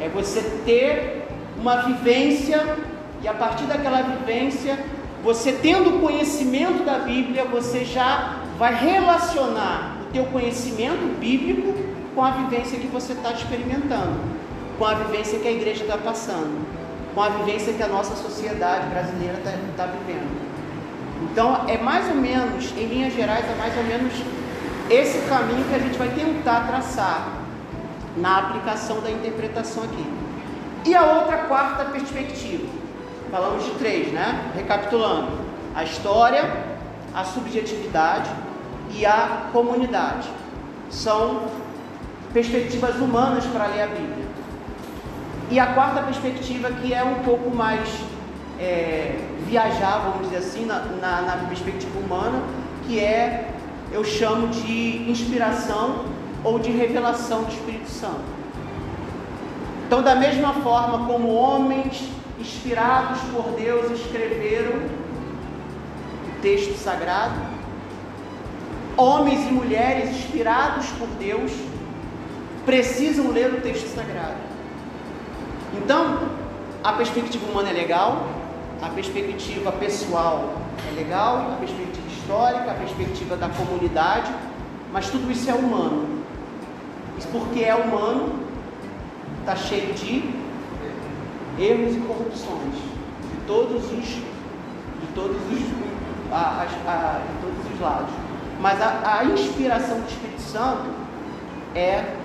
É 0.00 0.08
você 0.08 0.40
ter 0.64 1.28
uma 1.58 1.82
vivência 1.82 2.78
e 3.22 3.28
a 3.28 3.34
partir 3.34 3.64
daquela 3.64 4.02
vivência, 4.02 4.78
você 5.22 5.52
tendo 5.52 6.00
conhecimento 6.00 6.84
da 6.84 6.98
Bíblia, 6.98 7.44
você 7.44 7.84
já 7.84 8.38
vai 8.58 8.74
relacionar 8.74 9.98
o 10.02 10.12
teu 10.12 10.24
conhecimento 10.24 11.18
bíblico 11.20 11.72
com 12.14 12.24
a 12.24 12.30
vivência 12.32 12.78
que 12.78 12.88
você 12.88 13.12
está 13.12 13.30
experimentando, 13.30 14.18
com 14.78 14.84
a 14.84 14.94
vivência 14.94 15.38
que 15.38 15.46
a 15.46 15.52
igreja 15.52 15.84
está 15.84 15.96
passando, 15.96 16.66
com 17.14 17.22
a 17.22 17.28
vivência 17.28 17.72
que 17.72 17.82
a 17.82 17.88
nossa 17.88 18.16
sociedade 18.16 18.88
brasileira 18.88 19.38
está 19.38 19.52
tá 19.76 19.86
vivendo. 19.86 20.30
Então, 21.30 21.64
é 21.68 21.78
mais 21.78 22.08
ou 22.08 22.16
menos, 22.16 22.72
em 22.76 22.86
linhas 22.86 23.14
gerais, 23.14 23.44
é 23.48 23.54
mais 23.56 23.76
ou 23.76 23.84
menos 23.84 24.12
esse 24.90 25.26
caminho 25.28 25.64
que 25.68 25.74
a 25.74 25.78
gente 25.78 25.96
vai 25.96 26.08
tentar 26.08 26.66
traçar 26.66 27.28
na 28.16 28.38
aplicação 28.38 29.00
da 29.00 29.10
interpretação 29.10 29.84
aqui. 29.84 30.06
E 30.84 30.94
a 30.94 31.04
outra 31.04 31.38
quarta 31.44 31.84
perspectiva, 31.86 32.66
Falamos 33.32 33.64
de 33.64 33.70
três, 33.72 34.12
né? 34.12 34.52
Recapitulando: 34.54 35.30
a 35.74 35.82
história, 35.84 36.44
a 37.14 37.24
subjetividade 37.24 38.30
e 38.90 39.06
a 39.06 39.48
comunidade. 39.50 40.28
São 40.90 41.46
perspectivas 42.34 42.96
humanas 42.96 43.46
para 43.46 43.68
ler 43.68 43.82
a 43.84 43.86
Bíblia. 43.86 44.21
E 45.52 45.60
a 45.60 45.66
quarta 45.66 46.00
perspectiva, 46.00 46.72
que 46.72 46.94
é 46.94 47.04
um 47.04 47.16
pouco 47.24 47.54
mais 47.54 47.86
é, 48.58 49.18
viajar, 49.46 49.98
vamos 49.98 50.22
dizer 50.22 50.38
assim, 50.38 50.64
na, 50.64 50.78
na, 50.78 51.20
na 51.20 51.36
perspectiva 51.46 51.98
humana, 51.98 52.42
que 52.86 52.98
é, 52.98 53.50
eu 53.92 54.02
chamo 54.02 54.48
de 54.48 55.10
inspiração 55.10 56.06
ou 56.42 56.58
de 56.58 56.70
revelação 56.70 57.42
do 57.42 57.52
Espírito 57.52 57.90
Santo. 57.90 58.24
Então, 59.86 60.02
da 60.02 60.14
mesma 60.14 60.54
forma 60.54 61.06
como 61.06 61.34
homens 61.34 62.02
inspirados 62.40 63.20
por 63.30 63.52
Deus, 63.54 63.90
escreveram 63.90 64.78
o 66.28 66.40
texto 66.40 66.78
sagrado. 66.78 67.38
Homens 68.96 69.46
e 69.46 69.52
mulheres 69.52 70.16
inspirados 70.16 70.86
por 70.98 71.08
Deus 71.18 71.52
precisam 72.64 73.30
ler 73.30 73.52
o 73.52 73.60
texto 73.60 73.94
sagrado. 73.94 74.51
Então, 75.76 76.28
a 76.84 76.92
perspectiva 76.92 77.50
humana 77.50 77.70
é 77.70 77.72
legal, 77.72 78.26
a 78.80 78.88
perspectiva 78.88 79.72
pessoal 79.72 80.54
é 80.88 80.94
legal, 80.94 81.52
a 81.52 81.56
perspectiva 81.58 82.08
histórica, 82.08 82.70
a 82.70 82.74
perspectiva 82.74 83.36
da 83.36 83.48
comunidade, 83.48 84.32
mas 84.92 85.08
tudo 85.08 85.30
isso 85.30 85.48
é 85.50 85.54
humano. 85.54 86.22
Isso 87.16 87.28
porque 87.28 87.62
é 87.64 87.74
humano, 87.74 88.40
está 89.40 89.54
cheio 89.56 89.94
de 89.94 90.30
erros 91.58 91.94
e 91.94 92.00
corrupções 92.00 92.74
de 92.74 93.46
todos 93.46 93.84
os, 93.84 94.06
de 94.08 95.06
todos 95.14 95.36
os, 95.36 96.32
a, 96.32 96.62
a, 96.62 97.20
de 97.20 97.40
todos 97.40 97.72
os 97.72 97.80
lados. 97.80 98.10
Mas 98.60 98.80
a, 98.80 99.18
a 99.18 99.24
inspiração 99.24 100.00
do 100.00 100.08
Espírito 100.08 100.40
Santo 100.40 100.90
é 101.74 102.16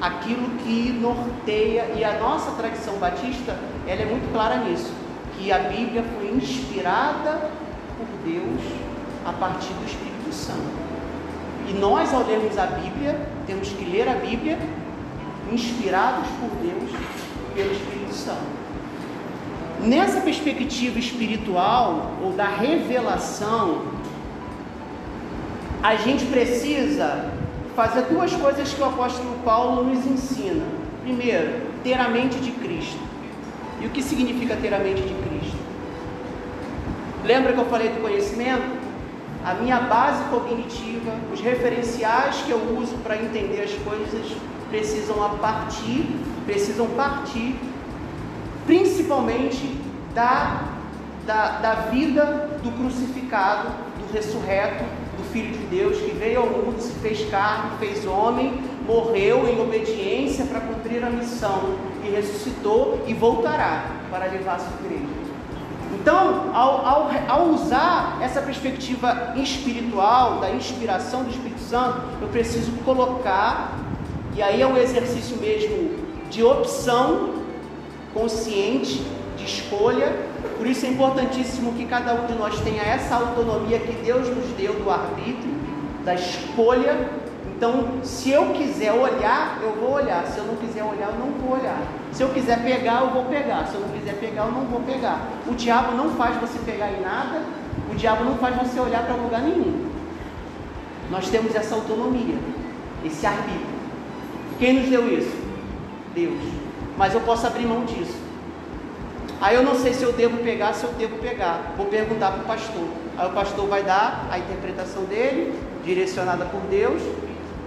aquilo 0.00 0.50
que 0.58 0.92
norteia, 0.92 1.92
e 1.96 2.04
a 2.04 2.18
nossa 2.18 2.52
tradição 2.52 2.94
batista, 2.94 3.56
ela 3.86 4.02
é 4.02 4.04
muito 4.04 4.32
clara 4.32 4.56
nisso, 4.64 4.92
que 5.36 5.50
a 5.50 5.58
Bíblia 5.58 6.04
foi 6.14 6.30
inspirada 6.30 7.50
por 7.96 8.06
Deus 8.24 8.60
a 9.26 9.32
partir 9.32 9.72
do 9.74 9.86
Espírito 9.86 10.32
Santo. 10.32 10.88
E 11.68 11.72
nós, 11.74 12.14
ao 12.14 12.24
lermos 12.24 12.56
a 12.58 12.66
Bíblia, 12.66 13.20
temos 13.46 13.68
que 13.68 13.84
ler 13.84 14.08
a 14.08 14.14
Bíblia 14.14 14.58
inspirados 15.52 16.28
por 16.40 16.50
Deus 16.62 16.90
pelo 17.54 17.72
Espírito 17.72 18.14
Santo. 18.14 18.58
Nessa 19.82 20.20
perspectiva 20.20 20.98
espiritual 20.98 22.12
ou 22.22 22.32
da 22.32 22.46
revelação, 22.46 23.82
a 25.82 25.94
gente 25.94 26.24
precisa 26.26 27.37
fazer 27.78 28.06
duas 28.06 28.32
coisas 28.32 28.74
que 28.74 28.82
o 28.82 28.84
apóstolo 28.84 29.36
Paulo 29.44 29.84
nos 29.84 30.04
ensina. 30.04 30.64
Primeiro, 31.04 31.60
ter 31.84 31.94
a 31.94 32.08
mente 32.08 32.40
de 32.40 32.50
Cristo. 32.50 32.98
E 33.80 33.86
o 33.86 33.90
que 33.90 34.02
significa 34.02 34.56
ter 34.56 34.74
a 34.74 34.80
mente 34.80 35.02
de 35.02 35.14
Cristo? 35.14 35.56
Lembra 37.24 37.52
que 37.52 37.60
eu 37.60 37.66
falei 37.66 37.90
do 37.90 38.02
conhecimento? 38.02 38.76
A 39.44 39.54
minha 39.54 39.78
base 39.82 40.24
cognitiva, 40.24 41.12
os 41.32 41.40
referenciais 41.40 42.42
que 42.44 42.50
eu 42.50 42.76
uso 42.76 42.96
para 42.96 43.16
entender 43.16 43.62
as 43.62 43.72
coisas 43.84 44.36
precisam 44.68 45.38
partir, 45.38 46.04
precisam 46.46 46.88
partir 46.88 47.54
principalmente 48.66 49.80
da, 50.12 50.64
da, 51.24 51.60
da 51.60 51.74
vida 51.92 52.58
do 52.60 52.72
crucificado, 52.72 53.68
do 54.00 54.12
ressurreto, 54.12 54.84
Filho 55.38 55.52
de 55.52 55.66
Deus 55.66 55.98
que 55.98 56.10
veio 56.16 56.40
ao 56.40 56.46
mundo, 56.48 56.80
se 56.80 56.92
fez 56.94 57.30
carne, 57.30 57.70
fez 57.78 58.04
homem, 58.04 58.60
morreu 58.84 59.48
em 59.48 59.60
obediência 59.60 60.44
para 60.46 60.58
cumprir 60.58 61.04
a 61.04 61.10
missão 61.10 61.76
e 62.04 62.10
ressuscitou 62.10 63.04
e 63.06 63.14
voltará 63.14 63.84
para 64.10 64.26
levar 64.26 64.56
a 64.56 64.58
sua 64.58 64.72
igreja. 64.84 65.06
Então, 65.94 66.50
ao, 66.52 66.84
ao, 66.84 67.10
ao, 67.28 67.48
usar 67.50 68.18
essa 68.20 68.42
perspectiva 68.42 69.34
espiritual, 69.36 70.40
da 70.40 70.50
inspiração 70.50 71.22
do 71.22 71.30
Espírito 71.30 71.60
Santo, 71.60 72.02
eu 72.20 72.26
preciso 72.26 72.72
colocar, 72.84 73.78
e 74.34 74.42
aí 74.42 74.60
é 74.60 74.66
um 74.66 74.76
exercício 74.76 75.36
mesmo 75.36 75.90
de 76.28 76.42
opção 76.42 77.34
consciente, 78.12 79.04
de 79.36 79.44
escolha. 79.44 80.16
Por 80.58 80.66
isso 80.66 80.84
é 80.86 80.88
importantíssimo 80.88 81.72
que 81.74 81.86
cada 81.86 82.14
um 82.14 82.26
de 82.26 82.34
nós 82.34 82.60
tenha 82.60 82.82
essa 82.82 83.14
autonomia 83.14 83.78
que 83.78 83.92
Deus 84.04 84.28
nos 84.28 84.48
deu 84.56 84.74
do 84.74 84.90
arbítrio, 84.90 85.54
da 86.04 86.16
escolha. 86.16 87.08
Então, 87.56 88.00
se 88.02 88.30
eu 88.30 88.46
quiser 88.46 88.92
olhar, 88.92 89.60
eu 89.62 89.72
vou 89.80 89.92
olhar. 89.92 90.26
Se 90.26 90.38
eu 90.38 90.44
não 90.44 90.56
quiser 90.56 90.82
olhar, 90.82 91.10
eu 91.10 91.18
não 91.18 91.30
vou 91.40 91.56
olhar. 91.56 91.80
Se 92.12 92.24
eu 92.24 92.30
quiser 92.30 92.60
pegar, 92.64 93.02
eu 93.02 93.10
vou 93.10 93.26
pegar. 93.26 93.66
Se 93.68 93.74
eu 93.76 93.80
não 93.82 93.88
quiser 93.90 94.14
pegar, 94.14 94.46
eu 94.46 94.52
não 94.52 94.62
vou 94.62 94.80
pegar. 94.80 95.28
O 95.46 95.54
diabo 95.54 95.96
não 95.96 96.10
faz 96.10 96.36
você 96.40 96.58
pegar 96.58 96.90
em 96.90 97.02
nada. 97.02 97.40
O 97.92 97.94
diabo 97.94 98.24
não 98.24 98.36
faz 98.36 98.56
você 98.56 98.80
olhar 98.80 99.04
para 99.04 99.14
lugar 99.14 99.40
nenhum. 99.42 99.88
Nós 101.08 101.28
temos 101.30 101.54
essa 101.54 101.76
autonomia. 101.76 102.34
esse 103.04 103.24
arbítrio. 103.24 103.78
Quem 104.58 104.80
nos 104.80 104.90
deu 104.90 105.08
isso? 105.16 105.36
Deus. 106.12 106.42
Mas 106.96 107.14
eu 107.14 107.20
posso 107.20 107.46
abrir 107.46 107.64
mão 107.64 107.84
disso. 107.84 108.27
Aí 109.40 109.54
eu 109.54 109.62
não 109.62 109.76
sei 109.76 109.94
se 109.94 110.02
eu 110.02 110.12
devo 110.12 110.38
pegar, 110.38 110.72
se 110.72 110.84
eu 110.84 110.90
devo 110.92 111.16
pegar. 111.18 111.74
Vou 111.76 111.86
perguntar 111.86 112.32
para 112.32 112.42
o 112.42 112.44
pastor. 112.44 112.88
Aí 113.16 113.28
o 113.28 113.32
pastor 113.32 113.68
vai 113.68 113.84
dar 113.84 114.26
a 114.30 114.38
interpretação 114.38 115.04
dele, 115.04 115.54
direcionada 115.84 116.44
por 116.46 116.60
Deus. 116.62 117.00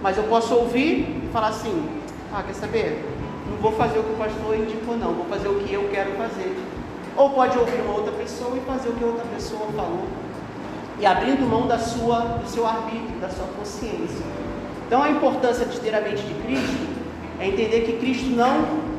Mas 0.02 0.18
eu 0.18 0.24
posso 0.24 0.54
ouvir 0.54 1.22
e 1.24 1.30
falar 1.32 1.48
assim: 1.48 1.88
Ah, 2.32 2.42
quer 2.42 2.54
saber? 2.54 3.02
Não 3.50 3.56
vou 3.56 3.72
fazer 3.72 3.98
o 3.98 4.02
que 4.02 4.12
o 4.12 4.16
pastor 4.16 4.56
indicou, 4.56 4.98
não. 4.98 5.14
Vou 5.14 5.24
fazer 5.26 5.48
o 5.48 5.60
que 5.60 5.72
eu 5.72 5.88
quero 5.90 6.12
fazer. 6.12 6.54
Ou 7.16 7.30
pode 7.30 7.58
ouvir 7.58 7.80
uma 7.80 7.94
outra 7.94 8.12
pessoa 8.12 8.56
e 8.56 8.60
fazer 8.60 8.90
o 8.90 8.92
que 8.92 9.04
outra 9.04 9.24
pessoa 9.34 9.66
falou. 9.74 10.06
E 11.00 11.06
abrindo 11.06 11.48
mão 11.48 11.66
da 11.66 11.78
sua, 11.78 12.20
do 12.20 12.48
seu 12.48 12.66
arbítrio, 12.66 13.18
da 13.18 13.30
sua 13.30 13.46
consciência. 13.58 14.26
Então 14.86 15.02
a 15.02 15.08
importância 15.08 15.64
de 15.64 15.80
ter 15.80 15.94
a 15.94 16.02
mente 16.02 16.22
de 16.22 16.34
Cristo 16.34 16.86
é 17.40 17.48
entender 17.48 17.80
que 17.80 17.94
Cristo 17.94 18.26
não. 18.26 18.92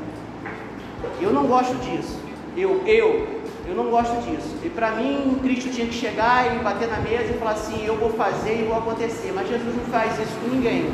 Eu 1.21 1.31
não 1.31 1.45
gosto 1.45 1.75
disso. 1.75 2.23
Eu, 2.55 2.83
eu, 2.85 3.41
eu 3.67 3.75
não 3.75 3.89
gosto 3.89 4.13
disso. 4.21 4.55
E 4.63 4.69
para 4.69 4.91
mim, 4.91 5.39
Cristo 5.41 5.69
tinha 5.71 5.87
que 5.87 5.93
chegar 5.93 6.55
e 6.55 6.59
bater 6.59 6.87
na 6.87 6.97
mesa 6.97 7.33
e 7.33 7.37
falar 7.39 7.51
assim: 7.51 7.83
eu 7.85 7.97
vou 7.97 8.11
fazer 8.11 8.61
e 8.61 8.63
vou 8.63 8.77
acontecer. 8.77 9.31
Mas 9.33 9.49
Jesus 9.49 9.75
não 9.75 9.85
faz 9.85 10.19
isso 10.19 10.37
com 10.41 10.55
ninguém. 10.55 10.89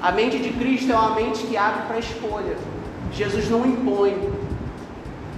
A 0.00 0.12
mente 0.12 0.38
de 0.38 0.50
Cristo 0.50 0.92
é 0.92 0.94
uma 0.94 1.14
mente 1.14 1.46
que 1.46 1.56
abre 1.56 1.82
para 1.86 1.96
a 1.96 1.98
escolha. 1.98 2.56
Jesus 3.12 3.50
não 3.50 3.66
impõe. 3.66 4.12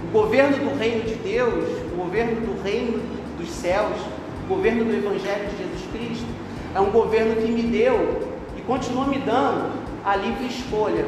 O 0.03 0.11
governo 0.11 0.57
do 0.57 0.77
reino 0.77 1.03
de 1.03 1.15
Deus, 1.15 1.65
o 1.91 1.95
governo 1.97 2.41
do 2.41 2.63
reino 2.63 3.01
dos 3.37 3.49
céus, 3.49 3.97
o 4.45 4.47
governo 4.47 4.85
do 4.85 4.95
Evangelho 4.95 5.49
de 5.49 5.57
Jesus 5.57 5.81
Cristo, 5.91 6.25
é 6.73 6.79
um 6.79 6.91
governo 6.91 7.35
que 7.41 7.51
me 7.51 7.63
deu 7.63 8.29
e 8.57 8.61
continua 8.61 9.05
me 9.07 9.17
dando 9.19 9.71
a 10.05 10.15
livre 10.15 10.47
escolha. 10.47 11.05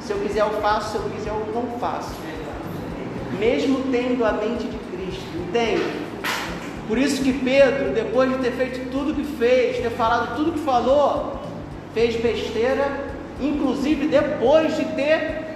Se 0.00 0.12
eu 0.12 0.18
quiser, 0.18 0.40
eu 0.40 0.50
faço, 0.60 0.92
se 0.92 0.96
eu 0.96 1.10
quiser, 1.10 1.30
eu 1.30 1.52
não 1.54 1.78
faço 1.78 2.10
mesmo 3.38 3.84
tendo 3.90 4.24
a 4.24 4.32
mente 4.32 4.64
de 4.64 4.78
Cristo, 4.78 5.26
entende? 5.36 6.08
Por 6.86 6.96
isso 6.96 7.22
que 7.22 7.32
Pedro, 7.32 7.92
depois 7.92 8.30
de 8.30 8.38
ter 8.38 8.52
feito 8.52 8.90
tudo 8.90 9.14
que 9.14 9.24
fez, 9.24 9.78
ter 9.78 9.90
falado 9.90 10.36
tudo 10.36 10.52
que 10.52 10.60
falou, 10.60 11.38
fez 11.92 12.16
besteira, 12.16 13.04
inclusive 13.40 14.06
depois 14.06 14.76
de 14.76 14.84
ter 14.86 15.48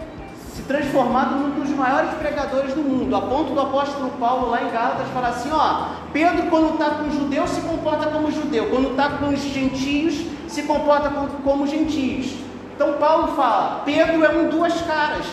se 0.55 0.62
transformado 0.62 1.37
num 1.37 1.61
dos 1.61 1.71
maiores 1.71 2.12
pregadores 2.14 2.75
do 2.75 2.83
mundo, 2.83 3.17
a 3.17 3.23
ponto 3.23 3.55
do 3.55 3.61
apóstolo 3.61 4.11
Paulo 4.21 4.50
lá 4.50 4.62
em 4.62 4.71
Gálatas 4.71 5.09
falar 5.14 5.29
assim, 5.29 5.50
ó, 5.50 5.87
Pedro 6.12 6.49
quando 6.50 6.75
está 6.75 6.91
com 6.91 7.09
os 7.09 7.14
judeus 7.14 7.49
se 7.49 7.62
comporta 7.62 8.11
como 8.11 8.31
judeu, 8.31 8.69
quando 8.69 8.91
está 8.91 9.09
com 9.09 9.29
os 9.31 9.41
gentios 9.41 10.14
se 10.49 10.64
comporta 10.64 11.09
como, 11.09 11.29
como 11.43 11.67
gentios. 11.67 12.35
Então 12.75 12.95
Paulo 12.95 13.29
fala, 13.29 13.83
Pedro 13.87 14.23
é 14.23 14.29
um 14.29 14.50
duas 14.50 14.79
caras. 14.83 15.25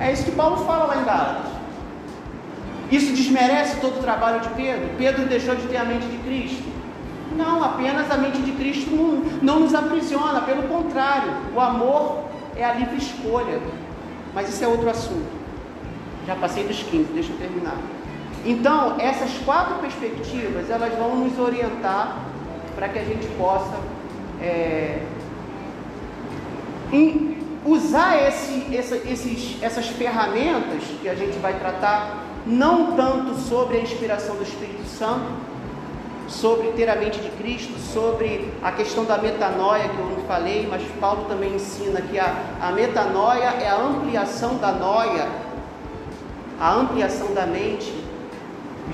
É 0.00 0.12
isso 0.12 0.24
que 0.24 0.32
Paulo 0.32 0.64
fala 0.64 0.84
lá 0.84 0.96
em 0.96 1.04
Gálatas. 1.04 1.52
Isso 2.90 3.12
desmerece 3.12 3.80
todo 3.80 3.98
o 3.98 4.02
trabalho 4.02 4.40
de 4.40 4.48
Pedro? 4.50 4.88
Pedro 4.96 5.26
deixou 5.26 5.54
de 5.54 5.68
ter 5.68 5.76
a 5.76 5.84
mente 5.84 6.06
de 6.06 6.16
Cristo? 6.18 6.64
Não, 7.36 7.62
apenas 7.62 8.10
a 8.10 8.16
mente 8.16 8.38
de 8.38 8.52
Cristo 8.52 8.90
não, 9.42 9.60
nos 9.60 9.74
aprisiona, 9.74 10.40
pelo 10.40 10.64
contrário, 10.64 11.32
o 11.54 11.60
amor 11.60 12.24
é 12.56 12.64
a 12.64 12.72
livre 12.72 12.96
escolha. 12.96 13.60
Mas 14.34 14.48
isso 14.48 14.64
é 14.64 14.66
outro 14.66 14.88
assunto. 14.88 15.30
Já 16.26 16.34
passei 16.34 16.64
dos 16.66 16.82
15, 16.82 17.12
deixa 17.12 17.32
eu 17.32 17.38
terminar. 17.38 17.76
Então, 18.44 18.96
essas 18.98 19.30
quatro 19.44 19.76
perspectivas, 19.76 20.70
elas 20.70 20.94
vão 20.94 21.16
nos 21.16 21.38
orientar 21.38 22.16
para 22.74 22.88
que 22.88 22.98
a 22.98 23.04
gente 23.04 23.26
possa 23.36 23.78
é, 24.40 25.02
usar 27.64 28.16
esse, 28.26 28.74
essa, 28.74 28.96
esses, 28.96 29.62
essas 29.62 29.86
ferramentas 29.88 30.82
que 31.00 31.08
a 31.08 31.14
gente 31.14 31.38
vai 31.38 31.58
tratar, 31.58 32.24
não 32.46 32.92
tanto 32.96 33.34
sobre 33.34 33.78
a 33.78 33.80
inspiração 33.80 34.36
do 34.36 34.42
Espírito 34.42 34.86
Santo, 34.86 35.26
sobre 36.26 36.68
ter 36.68 36.88
a 36.88 36.96
mente 36.96 37.20
de 37.20 37.28
Cristo, 37.30 37.78
sobre 37.78 38.48
a 38.62 38.70
questão 38.72 39.04
da 39.04 39.18
metanoia 39.18 39.88
que 39.88 39.98
eu 39.98 40.06
não 40.06 40.24
falei, 40.26 40.66
mas 40.70 40.82
Paulo 41.00 41.24
também 41.28 41.54
ensina 41.54 42.00
que 42.00 42.18
a, 42.18 42.34
a 42.60 42.70
metanoia 42.72 43.46
é 43.60 43.68
a 43.68 43.76
ampliação 43.76 44.56
da 44.56 44.72
noia, 44.72 45.28
a 46.58 46.74
ampliação 46.74 47.34
da 47.34 47.46
mente. 47.46 47.92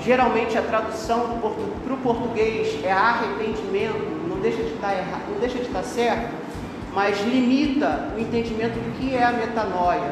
Geralmente 0.03 0.57
a 0.57 0.61
tradução 0.61 1.39
para 1.83 1.93
o 1.93 1.97
português 1.97 2.83
é 2.83 2.91
arrependimento, 2.91 4.27
não 4.27 4.37
deixa 4.39 4.61
de 4.61 4.73
estar 4.73 4.93
errado, 4.93 5.31
não 5.31 5.39
deixa 5.39 5.57
de 5.57 5.65
estar 5.65 5.83
certo, 5.83 6.46
mas 6.93 7.19
limita 7.21 8.09
o 8.15 8.19
entendimento 8.19 8.73
do 8.73 8.97
que 8.97 9.15
é 9.15 9.23
a 9.23 9.31
metanoia. 9.31 10.11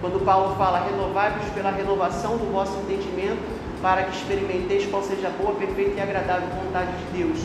Quando 0.00 0.24
Paulo 0.24 0.54
fala, 0.56 0.80
renovai-vos 0.80 1.48
pela 1.54 1.70
renovação 1.70 2.36
do 2.36 2.52
vosso 2.52 2.76
entendimento, 2.80 3.40
para 3.80 4.02
que 4.04 4.16
experimenteis 4.16 4.86
qual 4.86 5.02
seja 5.02 5.28
a 5.28 5.30
boa, 5.30 5.54
perfeita 5.54 5.98
e 5.98 6.00
agradável 6.00 6.48
vontade 6.64 6.90
de 6.92 7.18
Deus. 7.18 7.38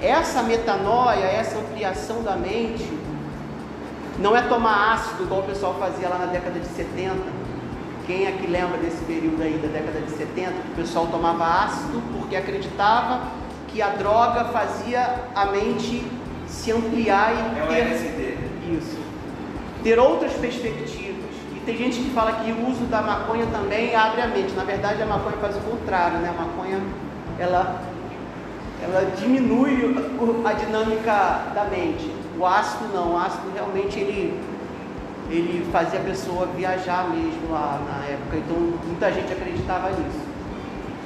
Essa 0.00 0.42
metanoia, 0.42 1.24
essa 1.24 1.58
ampliação 1.58 2.22
da 2.22 2.36
mente, 2.36 2.86
não 4.18 4.36
é 4.36 4.42
tomar 4.42 4.94
ácido, 4.94 5.24
igual 5.24 5.40
o 5.40 5.44
pessoal 5.44 5.74
fazia 5.78 6.08
lá 6.08 6.18
na 6.18 6.26
década 6.26 6.58
de 6.58 6.66
70. 6.66 7.14
Quem 8.06 8.26
é 8.26 8.32
que 8.32 8.46
lembra 8.46 8.78
desse 8.78 9.04
período 9.04 9.42
aí 9.42 9.58
da 9.58 9.68
década 9.68 10.00
de 10.00 10.10
70? 10.12 10.52
Que 10.52 10.72
o 10.72 10.74
pessoal 10.76 11.06
tomava 11.08 11.64
ácido 11.64 12.00
porque 12.16 12.36
acreditava 12.36 13.22
que 13.68 13.82
a 13.82 13.88
droga 13.88 14.44
fazia 14.46 15.24
a 15.34 15.46
mente 15.46 16.06
se 16.46 16.72
ampliar 16.72 17.32
e 17.32 17.74
é 17.74 17.84
ter 17.84 18.38
isso, 18.72 18.98
ter 19.82 19.98
outras 19.98 20.32
perspectivas. 20.32 21.30
E 21.54 21.60
tem 21.64 21.76
gente 21.76 21.98
que 22.00 22.10
fala 22.10 22.32
que 22.32 22.50
o 22.52 22.68
uso 22.68 22.84
da 22.84 23.02
maconha 23.02 23.46
também 23.46 23.94
abre 23.94 24.20
a 24.22 24.28
mente. 24.28 24.52
Na 24.54 24.64
verdade, 24.64 25.02
a 25.02 25.06
maconha 25.06 25.36
faz 25.36 25.56
o 25.56 25.60
contrário, 25.60 26.18
né? 26.18 26.32
A 26.36 26.42
maconha 26.42 26.80
ela 27.38 27.82
ela 28.82 29.10
diminui 29.18 29.96
a 30.44 30.52
dinâmica 30.52 31.42
da 31.54 31.64
mente. 31.64 32.10
O 32.38 32.46
ácido 32.46 32.92
não, 32.92 33.14
o 33.14 33.18
ácido 33.18 33.50
realmente 33.54 33.98
ele 33.98 34.38
ele 35.28 35.68
fazia 35.72 35.98
a 35.98 36.02
pessoa 36.04 36.46
viajar 36.46 37.08
mesmo 37.08 37.50
lá 37.50 37.80
na 37.88 38.06
época. 38.06 38.36
Então 38.36 38.56
muita 38.86 39.12
gente 39.12 39.32
acreditava 39.32 39.90
nisso. 39.90 40.20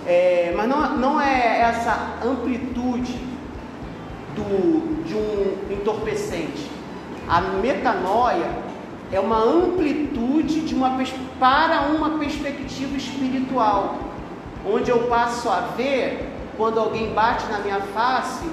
É, 0.06 0.52
mas 0.56 0.68
não, 0.68 0.96
não 0.96 1.20
é 1.20 1.60
essa 1.60 2.16
amplitude 2.24 3.29
do, 4.40 5.04
de 5.04 5.14
um 5.14 5.72
entorpecente. 5.72 6.70
A 7.28 7.40
metanoia 7.40 8.50
é 9.12 9.20
uma 9.20 9.42
amplitude 9.42 10.60
de 10.60 10.74
uma, 10.74 10.96
para 11.38 11.82
uma 11.82 12.18
perspectiva 12.18 12.96
espiritual, 12.96 13.96
onde 14.66 14.90
eu 14.90 15.00
passo 15.08 15.48
a 15.48 15.60
ver 15.76 16.28
quando 16.56 16.78
alguém 16.78 17.12
bate 17.12 17.46
na 17.46 17.58
minha 17.60 17.80
face, 17.80 18.44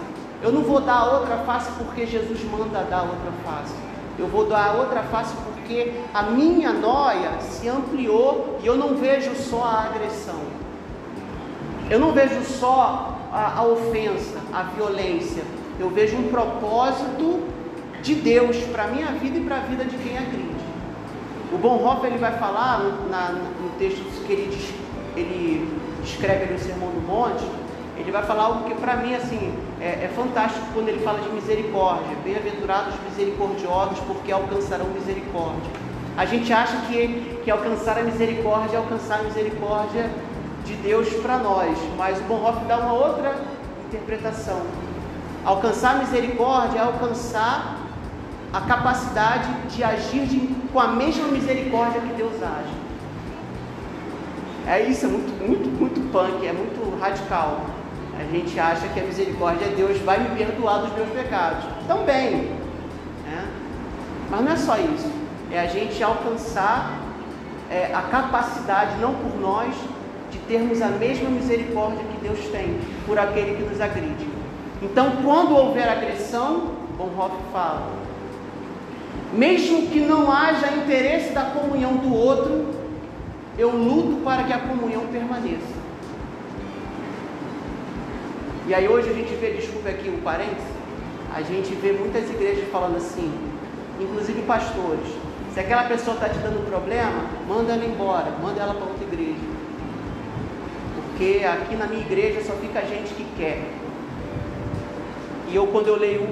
eu 0.41 0.51
não 0.51 0.61
vou 0.61 0.79
dar 0.79 1.05
outra 1.05 1.37
face 1.39 1.71
porque 1.77 2.05
Jesus 2.05 2.43
manda 2.43 2.83
dar 2.83 3.01
outra 3.01 3.31
face. 3.43 3.73
Eu 4.17 4.27
vou 4.27 4.45
dar 4.45 4.75
outra 4.75 5.03
face 5.03 5.35
porque 5.43 5.93
a 6.13 6.23
minha 6.23 6.71
noia 6.71 7.39
se 7.41 7.67
ampliou 7.67 8.57
e 8.63 8.67
eu 8.67 8.75
não 8.75 8.95
vejo 8.95 9.35
só 9.35 9.63
a 9.63 9.83
agressão. 9.85 10.39
Eu 11.89 11.99
não 11.99 12.11
vejo 12.13 12.43
só 12.43 13.17
a, 13.31 13.59
a 13.59 13.63
ofensa, 13.63 14.39
a 14.53 14.63
violência 14.63 15.43
eu 15.79 15.89
vejo 15.89 16.17
um 16.17 16.29
propósito 16.29 17.43
de 18.01 18.15
Deus 18.15 18.57
para 18.71 18.85
a 18.85 18.87
minha 18.87 19.07
vida 19.07 19.37
e 19.37 19.41
para 19.41 19.57
a 19.57 19.59
vida 19.59 19.85
de 19.85 19.97
quem 19.97 20.17
acredita. 20.17 20.57
O 21.51 21.57
Bonhoeffer 21.57 22.09
ele 22.09 22.17
vai 22.17 22.37
falar 22.37 22.79
no, 22.79 23.09
na, 23.09 23.31
no 23.31 23.69
texto 23.77 24.03
que 24.25 24.33
ele, 24.33 24.75
ele 25.15 25.79
escreve 26.03 26.51
no 26.51 26.59
Sermão 26.59 26.89
do 26.89 27.01
Monte, 27.01 27.45
ele 27.97 28.11
vai 28.11 28.23
falar 28.23 28.43
algo 28.43 28.69
que 28.69 28.75
para 28.75 28.95
mim 28.97 29.15
assim 29.15 29.53
é, 29.81 30.05
é, 30.05 30.11
fantástico 30.15 30.65
quando 30.73 30.89
ele 30.89 30.99
fala 30.99 31.19
de 31.19 31.29
misericórdia. 31.29 32.15
Bem-aventurados 32.23 32.93
misericordiosos, 33.09 33.99
porque 34.01 34.31
alcançarão 34.31 34.85
misericórdia. 34.87 35.71
A 36.15 36.25
gente 36.25 36.51
acha 36.51 36.77
que, 36.87 37.39
que 37.43 37.51
alcançar 37.51 37.97
a 37.97 38.03
misericórdia 38.03 38.75
é 38.75 38.79
alcançar 38.79 39.19
a 39.19 39.23
misericórdia 39.23 40.09
de 40.65 40.73
Deus 40.75 41.07
para 41.21 41.37
nós, 41.37 41.77
mas 41.95 42.19
o 42.19 42.23
Bonhoeffer 42.23 42.65
dá 42.67 42.77
uma 42.77 42.93
outra 42.93 43.35
interpretação. 43.87 44.61
Alcançar 45.47 45.99
misericórdia 45.99 46.79
é 46.79 46.81
alcançar 46.81 47.77
a 48.51 48.59
capacidade 48.59 49.49
de 49.69 49.81
agir 49.81 50.25
de, 50.25 50.39
com 50.73 50.77
a 50.77 50.89
mesma 50.89 51.29
misericórdia 51.29 52.01
que 52.01 52.13
Deus 52.15 52.33
age. 52.43 52.75
É 54.67 54.81
isso, 54.81 55.05
é 55.05 55.07
muito, 55.07 55.31
muito, 55.41 55.69
muito 55.69 56.11
punk, 56.11 56.45
é 56.45 56.51
muito 56.51 56.99
radical. 56.99 57.61
A 58.19 58.29
gente 58.29 58.59
acha 58.59 58.89
que 58.89 58.99
a 58.99 59.03
misericórdia 59.03 59.67
é 59.67 59.69
Deus 59.69 59.97
vai 59.99 60.19
me 60.19 60.35
perdoar 60.35 60.79
dos 60.79 60.93
meus 60.93 61.09
pecados. 61.11 61.63
Também. 61.87 62.51
Né? 63.25 63.47
Mas 64.29 64.41
não 64.41 64.51
é 64.51 64.57
só 64.57 64.77
isso. 64.77 65.09
É 65.49 65.61
a 65.61 65.67
gente 65.67 66.03
alcançar 66.03 66.91
é, 67.71 67.93
a 67.93 68.01
capacidade, 68.01 68.97
não 68.99 69.13
por 69.13 69.39
nós, 69.39 69.73
de 70.29 70.39
termos 70.39 70.81
a 70.81 70.89
mesma 70.89 71.29
misericórdia 71.29 72.03
que 72.03 72.27
Deus 72.27 72.39
tem 72.49 72.81
por 73.05 73.17
aquele 73.17 73.55
que 73.55 73.63
nos 73.63 73.79
agride. 73.79 74.36
Então, 74.81 75.17
quando 75.23 75.55
houver 75.55 75.89
agressão, 75.89 76.75
Bonhoeffer 76.97 77.39
fala, 77.51 77.91
mesmo 79.33 79.87
que 79.87 79.99
não 79.99 80.31
haja 80.31 80.71
interesse 80.73 81.31
da 81.31 81.45
comunhão 81.45 81.97
do 81.97 82.13
outro, 82.13 82.73
eu 83.57 83.71
luto 83.71 84.21
para 84.23 84.43
que 84.43 84.53
a 84.53 84.59
comunhão 84.59 85.07
permaneça. 85.07 85.77
E 88.67 88.73
aí 88.73 88.87
hoje 88.87 89.09
a 89.09 89.13
gente 89.13 89.33
vê, 89.35 89.51
desculpa 89.51 89.89
aqui 89.89 90.09
o 90.09 90.21
parênteses, 90.21 90.77
a 91.33 91.41
gente 91.41 91.73
vê 91.75 91.91
muitas 91.93 92.29
igrejas 92.29 92.67
falando 92.69 92.97
assim, 92.97 93.31
inclusive 93.99 94.41
pastores, 94.41 95.07
se 95.53 95.59
aquela 95.59 95.85
pessoa 95.85 96.15
está 96.15 96.29
te 96.29 96.37
dando 96.37 96.69
problema, 96.69 97.25
manda 97.47 97.73
ela 97.73 97.85
embora, 97.85 98.29
manda 98.41 98.61
ela 98.61 98.75
para 98.75 98.85
outra 98.85 99.03
igreja. 99.03 99.39
Porque 100.95 101.43
aqui 101.43 101.75
na 101.75 101.87
minha 101.87 102.01
igreja 102.01 102.43
só 102.43 102.53
fica 102.53 102.81
gente 102.81 103.13
que 103.15 103.25
quer. 103.35 103.63
E 105.49 105.55
eu 105.55 105.67
quando 105.67 105.87
eu 105.87 105.97
leio 105.97 106.27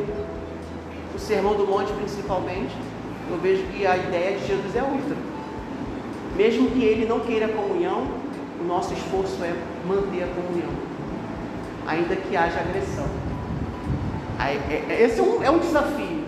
o 1.14 1.20
Sermão 1.20 1.56
do 1.56 1.66
Monte 1.66 1.92
principalmente, 1.94 2.76
eu 3.30 3.38
vejo 3.38 3.64
que 3.68 3.86
a 3.86 3.98
ideia 3.98 4.38
de 4.38 4.48
Jesus 4.48 4.76
é 4.76 4.84
outra. 4.84 5.16
Mesmo 6.36 6.70
que 6.72 6.84
ele 6.84 7.06
não 7.06 7.22
queira 7.22 7.48
comunhão, 7.48 8.08
o 8.60 8.64
nosso 8.64 8.94
esforço 8.94 9.44
é 9.44 9.54
manter 9.88 10.24
a 10.24 10.28
comunhão, 10.28 10.70
ainda 11.88 12.16
que 12.16 12.36
haja 12.36 12.60
agressão. 12.60 13.06
É, 14.40 14.94
é, 14.94 15.02
esse 15.04 15.20
é 15.20 15.24
um, 15.24 15.44
é 15.44 15.50
um 15.50 15.60
desafio. 15.60 16.26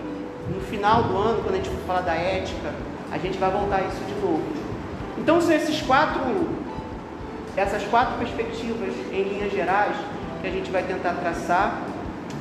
No 0.52 0.60
final 0.62 1.02
do 1.04 1.16
ano, 1.16 1.42
quando 1.42 1.54
a 1.54 1.58
gente 1.58 1.68
for 1.68 1.86
falar 1.86 2.00
da 2.00 2.14
ética, 2.14 2.72
a 3.12 3.18
gente 3.18 3.38
vai 3.38 3.50
voltar 3.50 3.76
a 3.76 3.80
isso 3.82 4.02
de 4.06 4.14
novo. 4.14 4.42
Então 5.18 5.40
são 5.40 5.52
esses 5.52 5.82
quatro, 5.82 6.20
essas 7.56 7.84
quatro 7.84 8.16
perspectivas 8.18 8.94
em 9.12 9.22
linhas 9.24 9.52
gerais 9.52 9.96
que 10.40 10.46
a 10.46 10.50
gente 10.50 10.70
vai 10.70 10.82
tentar 10.82 11.14
traçar. 11.14 11.82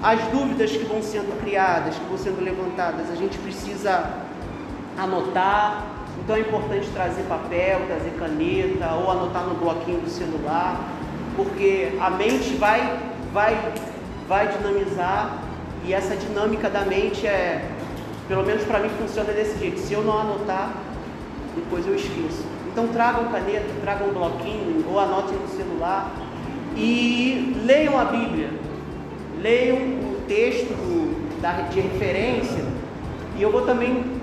As 0.01 0.21
dúvidas 0.27 0.71
que 0.71 0.83
vão 0.85 1.01
sendo 1.01 1.39
criadas, 1.41 1.95
que 1.95 2.05
vão 2.05 2.17
sendo 2.17 2.43
levantadas, 2.43 3.09
a 3.09 3.15
gente 3.15 3.37
precisa 3.39 4.11
anotar. 4.97 5.85
Então 6.23 6.35
é 6.35 6.41
importante 6.41 6.87
trazer 6.89 7.23
papel, 7.23 7.81
trazer 7.87 8.11
caneta 8.19 8.93
ou 8.93 9.09
anotar 9.09 9.43
no 9.43 9.55
bloquinho 9.55 9.99
do 10.01 10.09
celular, 10.09 10.79
porque 11.35 11.93
a 11.99 12.09
mente 12.11 12.55
vai, 12.55 12.99
vai, 13.33 13.73
vai 14.27 14.47
dinamizar 14.49 15.39
e 15.85 15.93
essa 15.93 16.15
dinâmica 16.15 16.69
da 16.69 16.81
mente 16.81 17.25
é, 17.25 17.67
pelo 18.27 18.43
menos 18.43 18.63
para 18.63 18.79
mim 18.79 18.89
funciona 18.89 19.31
desse 19.31 19.57
jeito. 19.57 19.79
Se 19.79 19.93
eu 19.93 20.03
não 20.03 20.19
anotar, 20.19 20.73
depois 21.55 21.87
eu 21.87 21.95
esqueço. 21.95 22.43
Então 22.71 22.87
tragam 22.89 23.25
caneta, 23.31 23.67
tragam 23.81 24.09
bloquinho 24.09 24.85
ou 24.89 24.99
anotem 24.99 25.37
no 25.37 25.47
celular 25.47 26.11
e 26.75 27.55
leiam 27.65 27.99
a 27.99 28.05
Bíblia. 28.05 28.66
Leiam 29.41 29.77
o 29.77 30.23
texto 30.27 30.69
do, 30.69 31.41
da, 31.41 31.53
de 31.69 31.79
referência 31.79 32.63
e 33.37 33.41
eu 33.41 33.51
vou 33.51 33.61
também 33.61 34.17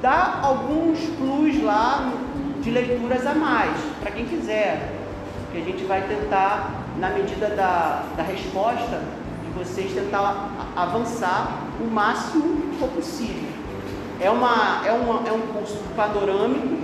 dá 0.00 0.40
alguns 0.42 0.98
plus 1.18 1.62
lá 1.62 2.12
de 2.60 2.70
leituras 2.70 3.26
a 3.26 3.34
mais, 3.34 3.76
para 4.00 4.10
quem 4.10 4.24
quiser. 4.24 4.92
Que 5.52 5.58
a 5.58 5.64
gente 5.64 5.84
vai 5.84 6.02
tentar, 6.02 6.70
na 6.98 7.10
medida 7.10 7.48
da, 7.50 8.02
da 8.16 8.22
resposta 8.22 9.02
de 9.44 9.50
vocês, 9.58 9.92
tentar 9.92 10.50
avançar 10.74 11.64
o 11.80 11.84
máximo 11.84 12.62
que 12.62 12.78
for 12.78 12.88
possível. 12.88 13.48
É, 14.20 14.30
uma, 14.30 14.82
é, 14.86 14.92
uma, 14.92 15.28
é 15.28 15.32
um 15.32 15.40
curso 15.52 15.78
panorâmico, 15.94 16.76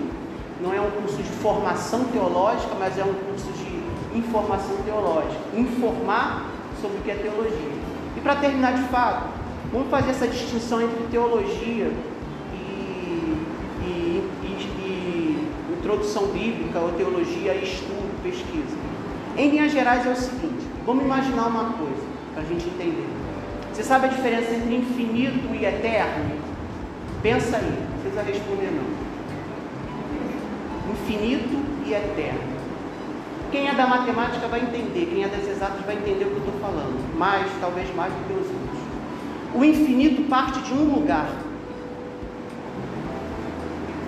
não 0.60 0.72
é 0.72 0.80
um 0.80 0.90
curso 0.90 1.16
de 1.16 1.30
formação 1.30 2.04
teológica, 2.04 2.74
mas 2.78 2.98
é 2.98 3.04
um 3.04 3.14
curso 3.14 3.50
de 3.52 4.18
informação 4.18 4.76
teológica. 4.84 5.40
Informar 5.54 6.51
sobre 6.82 6.98
o 6.98 7.00
que 7.00 7.10
é 7.10 7.14
teologia. 7.14 7.72
E 8.16 8.20
para 8.20 8.36
terminar 8.36 8.74
de 8.74 8.82
fato, 8.88 9.28
vamos 9.72 9.88
fazer 9.88 10.10
essa 10.10 10.28
distinção 10.28 10.82
entre 10.82 11.04
teologia 11.10 11.90
introdução 15.82 16.28
bíblica 16.28 16.78
ou 16.78 16.92
teologia, 16.92 17.54
estudo, 17.56 18.22
pesquisa. 18.22 18.76
Em 19.36 19.50
linhas 19.50 19.72
gerais 19.72 20.06
é 20.06 20.10
o 20.10 20.16
seguinte: 20.16 20.64
vamos 20.86 21.04
imaginar 21.04 21.48
uma 21.48 21.72
coisa 21.72 22.06
para 22.32 22.42
a 22.42 22.46
gente 22.46 22.66
entender. 22.68 23.08
Você 23.72 23.82
sabe 23.82 24.06
a 24.06 24.08
diferença 24.08 24.54
entre 24.54 24.76
infinito 24.76 25.54
e 25.54 25.64
eterno? 25.64 26.40
Pensa 27.22 27.56
aí, 27.56 27.86
não 27.90 27.98
precisa 28.00 28.22
responder 28.22 28.70
não. 28.70 29.12
Infinito 30.92 31.58
e 31.86 31.94
eterno. 31.94 32.61
Quem 33.52 33.68
é 33.68 33.74
da 33.74 33.86
matemática 33.86 34.48
vai 34.48 34.60
entender, 34.60 35.10
quem 35.12 35.22
é 35.22 35.28
das 35.28 35.46
exatas 35.46 35.84
vai 35.84 35.94
entender 35.94 36.24
o 36.24 36.30
que 36.30 36.36
eu 36.36 36.38
estou 36.38 36.60
falando, 36.60 37.18
mais, 37.18 37.46
talvez 37.60 37.94
mais 37.94 38.10
do 38.12 38.26
que 38.26 38.32
os 38.32 38.46
outros. 38.46 38.78
O 39.54 39.62
infinito 39.62 40.22
parte 40.22 40.58
de 40.62 40.72
um 40.72 40.94
lugar, 40.94 41.30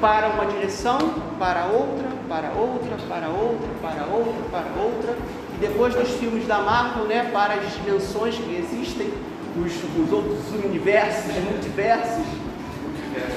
para 0.00 0.30
uma 0.30 0.46
direção, 0.46 0.98
para 1.38 1.66
outra, 1.66 2.08
para 2.26 2.52
outra, 2.52 2.96
para 3.06 3.28
outra, 3.28 3.68
para 3.82 4.06
outra, 4.06 4.42
para 4.50 4.82
outra, 4.82 5.16
e 5.54 5.58
depois 5.60 5.94
dos 5.94 6.08
filmes 6.08 6.46
da 6.46 6.60
Marvel, 6.60 7.04
né, 7.04 7.30
para 7.30 7.54
as 7.54 7.74
dimensões 7.74 8.36
que 8.36 8.56
existem, 8.56 9.12
os, 9.56 9.72
os 10.02 10.12
outros 10.12 10.64
universos, 10.64 11.34
multiversos, 11.44 12.24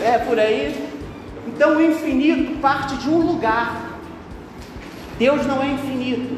é 0.04 0.18
por 0.20 0.40
aí. 0.40 0.90
Então 1.48 1.78
o 1.78 1.82
infinito 1.82 2.60
parte 2.60 2.96
de 2.96 3.10
um 3.10 3.20
lugar. 3.20 3.87
Deus 5.18 5.46
não 5.46 5.64
é 5.64 5.68
infinito. 5.68 6.38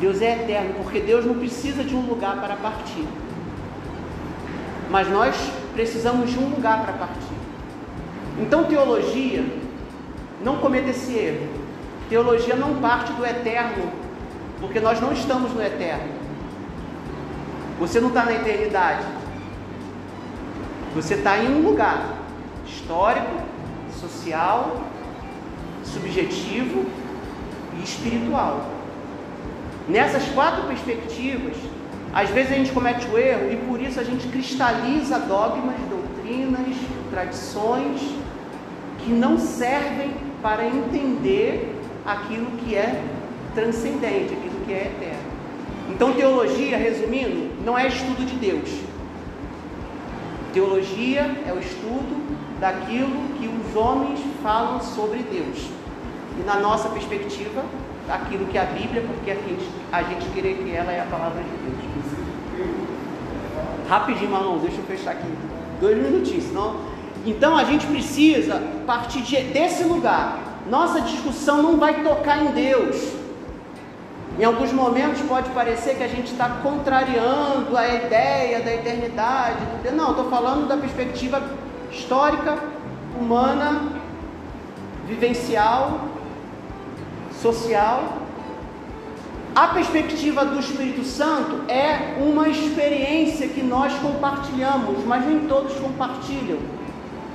Deus 0.00 0.20
é 0.22 0.42
eterno, 0.42 0.74
porque 0.74 1.00
Deus 1.00 1.24
não 1.24 1.34
precisa 1.34 1.84
de 1.84 1.94
um 1.94 2.00
lugar 2.00 2.40
para 2.40 2.56
partir. 2.56 3.06
Mas 4.90 5.08
nós 5.08 5.36
precisamos 5.74 6.30
de 6.30 6.38
um 6.38 6.48
lugar 6.48 6.82
para 6.84 6.94
partir. 6.94 7.34
Então, 8.38 8.64
teologia, 8.64 9.44
não 10.42 10.56
cometa 10.56 10.90
esse 10.90 11.12
erro. 11.12 11.48
Teologia 12.08 12.56
não 12.56 12.76
parte 12.76 13.12
do 13.12 13.24
eterno, 13.24 13.90
porque 14.60 14.80
nós 14.80 15.00
não 15.00 15.12
estamos 15.12 15.52
no 15.52 15.62
eterno. 15.62 16.12
Você 17.78 18.00
não 18.00 18.08
está 18.08 18.24
na 18.24 18.32
eternidade. 18.32 19.04
Você 20.94 21.14
está 21.14 21.38
em 21.38 21.54
um 21.54 21.62
lugar 21.62 22.16
histórico, 22.66 23.40
social, 23.92 24.82
subjetivo 25.84 26.86
e 27.78 27.82
espiritual. 27.82 28.68
Nessas 29.88 30.24
quatro 30.28 30.64
perspectivas, 30.64 31.56
às 32.12 32.28
vezes 32.30 32.52
a 32.52 32.54
gente 32.56 32.72
comete 32.72 33.06
o 33.08 33.18
erro 33.18 33.52
e 33.52 33.56
por 33.56 33.80
isso 33.80 33.98
a 34.00 34.04
gente 34.04 34.26
cristaliza 34.28 35.18
dogmas, 35.18 35.76
doutrinas, 35.88 36.76
tradições 37.10 38.00
que 38.98 39.10
não 39.10 39.38
servem 39.38 40.12
para 40.42 40.66
entender 40.66 41.76
aquilo 42.04 42.50
que 42.58 42.74
é 42.74 43.02
transcendente, 43.54 44.34
aquilo 44.34 44.64
que 44.64 44.72
é 44.72 44.92
eterno. 44.96 45.30
Então, 45.90 46.12
teologia, 46.12 46.76
resumindo, 46.76 47.50
não 47.64 47.76
é 47.76 47.88
estudo 47.88 48.24
de 48.24 48.36
Deus. 48.36 48.70
Teologia 50.52 51.22
é 51.46 51.52
o 51.52 51.58
estudo 51.58 52.38
daquilo 52.60 53.28
que 53.38 53.48
os 53.48 53.76
homens 53.76 54.20
falam 54.42 54.80
sobre 54.80 55.18
Deus. 55.18 55.68
E 56.38 56.42
na 56.44 56.56
nossa 56.56 56.88
perspectiva, 56.88 57.62
daquilo 58.06 58.46
que 58.46 58.58
é 58.58 58.62
a 58.62 58.66
Bíblia, 58.66 59.02
porque 59.06 59.30
a 59.30 59.34
gente, 59.34 59.68
a 59.92 60.02
gente 60.02 60.26
querer 60.30 60.56
que 60.58 60.74
ela 60.74 60.92
é 60.92 61.00
a 61.00 61.06
palavra 61.06 61.42
de 61.42 61.48
Deus. 61.48 62.70
Rapidinho, 63.88 64.30
Malon, 64.30 64.58
deixa 64.58 64.78
eu 64.78 64.84
fechar 64.84 65.12
aqui. 65.12 65.26
Dois 65.80 65.96
minutinhos, 65.96 66.44
senão 66.44 66.90
então 67.26 67.56
a 67.56 67.64
gente 67.64 67.86
precisa 67.86 68.62
partir 68.86 69.20
de, 69.22 69.36
desse 69.44 69.84
lugar. 69.84 70.38
Nossa 70.68 71.00
discussão 71.02 71.62
não 71.62 71.76
vai 71.76 72.02
tocar 72.02 72.42
em 72.42 72.52
Deus. 72.52 73.12
Em 74.38 74.44
alguns 74.44 74.72
momentos 74.72 75.20
pode 75.22 75.50
parecer 75.50 75.96
que 75.96 76.02
a 76.02 76.08
gente 76.08 76.32
está 76.32 76.48
contrariando 76.62 77.76
a 77.76 77.86
ideia 77.86 78.60
da 78.60 78.72
eternidade. 78.72 79.58
Não, 79.94 80.10
estou 80.10 80.30
falando 80.30 80.66
da 80.66 80.76
perspectiva 80.76 81.42
histórica, 81.90 82.56
humana, 83.18 83.99
vivencial, 85.10 86.08
social. 87.42 88.18
A 89.54 89.66
perspectiva 89.68 90.44
do 90.44 90.60
Espírito 90.60 91.04
Santo 91.04 91.68
é 91.68 92.16
uma 92.22 92.48
experiência 92.48 93.48
que 93.48 93.62
nós 93.62 93.92
compartilhamos, 93.94 95.04
mas 95.04 95.26
nem 95.26 95.40
todos 95.48 95.74
compartilham. 95.74 96.58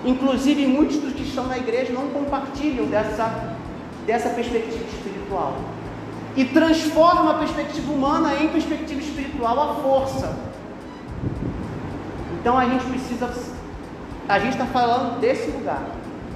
Inclusive, 0.06 0.66
muitos 0.66 0.98
dos 0.98 1.14
que 1.14 1.24
estão 1.24 1.48
na 1.48 1.58
igreja 1.58 1.92
não 1.92 2.08
compartilham 2.08 2.86
dessa, 2.86 3.56
dessa 4.06 4.30
perspectiva 4.30 4.86
espiritual. 4.86 5.58
E 6.38 6.46
transforma 6.46 7.32
a 7.32 7.34
perspectiva 7.36 7.92
humana 7.92 8.36
em 8.36 8.48
perspectiva 8.50 9.02
espiritual 9.02 9.72
à 9.72 9.76
força. 9.76 10.38
Então 12.40 12.58
a 12.58 12.66
gente 12.66 12.86
precisa. 12.86 13.34
A 14.28 14.40
gente 14.40 14.54
está 14.54 14.66
falando 14.66 15.20
desse 15.20 15.50
lugar. 15.52 15.84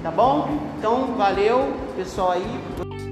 Tá 0.02 0.10
bom? 0.10 0.48
Então, 0.78 1.14
valeu, 1.14 1.74
pessoal 1.94 2.32
aí. 2.32 3.09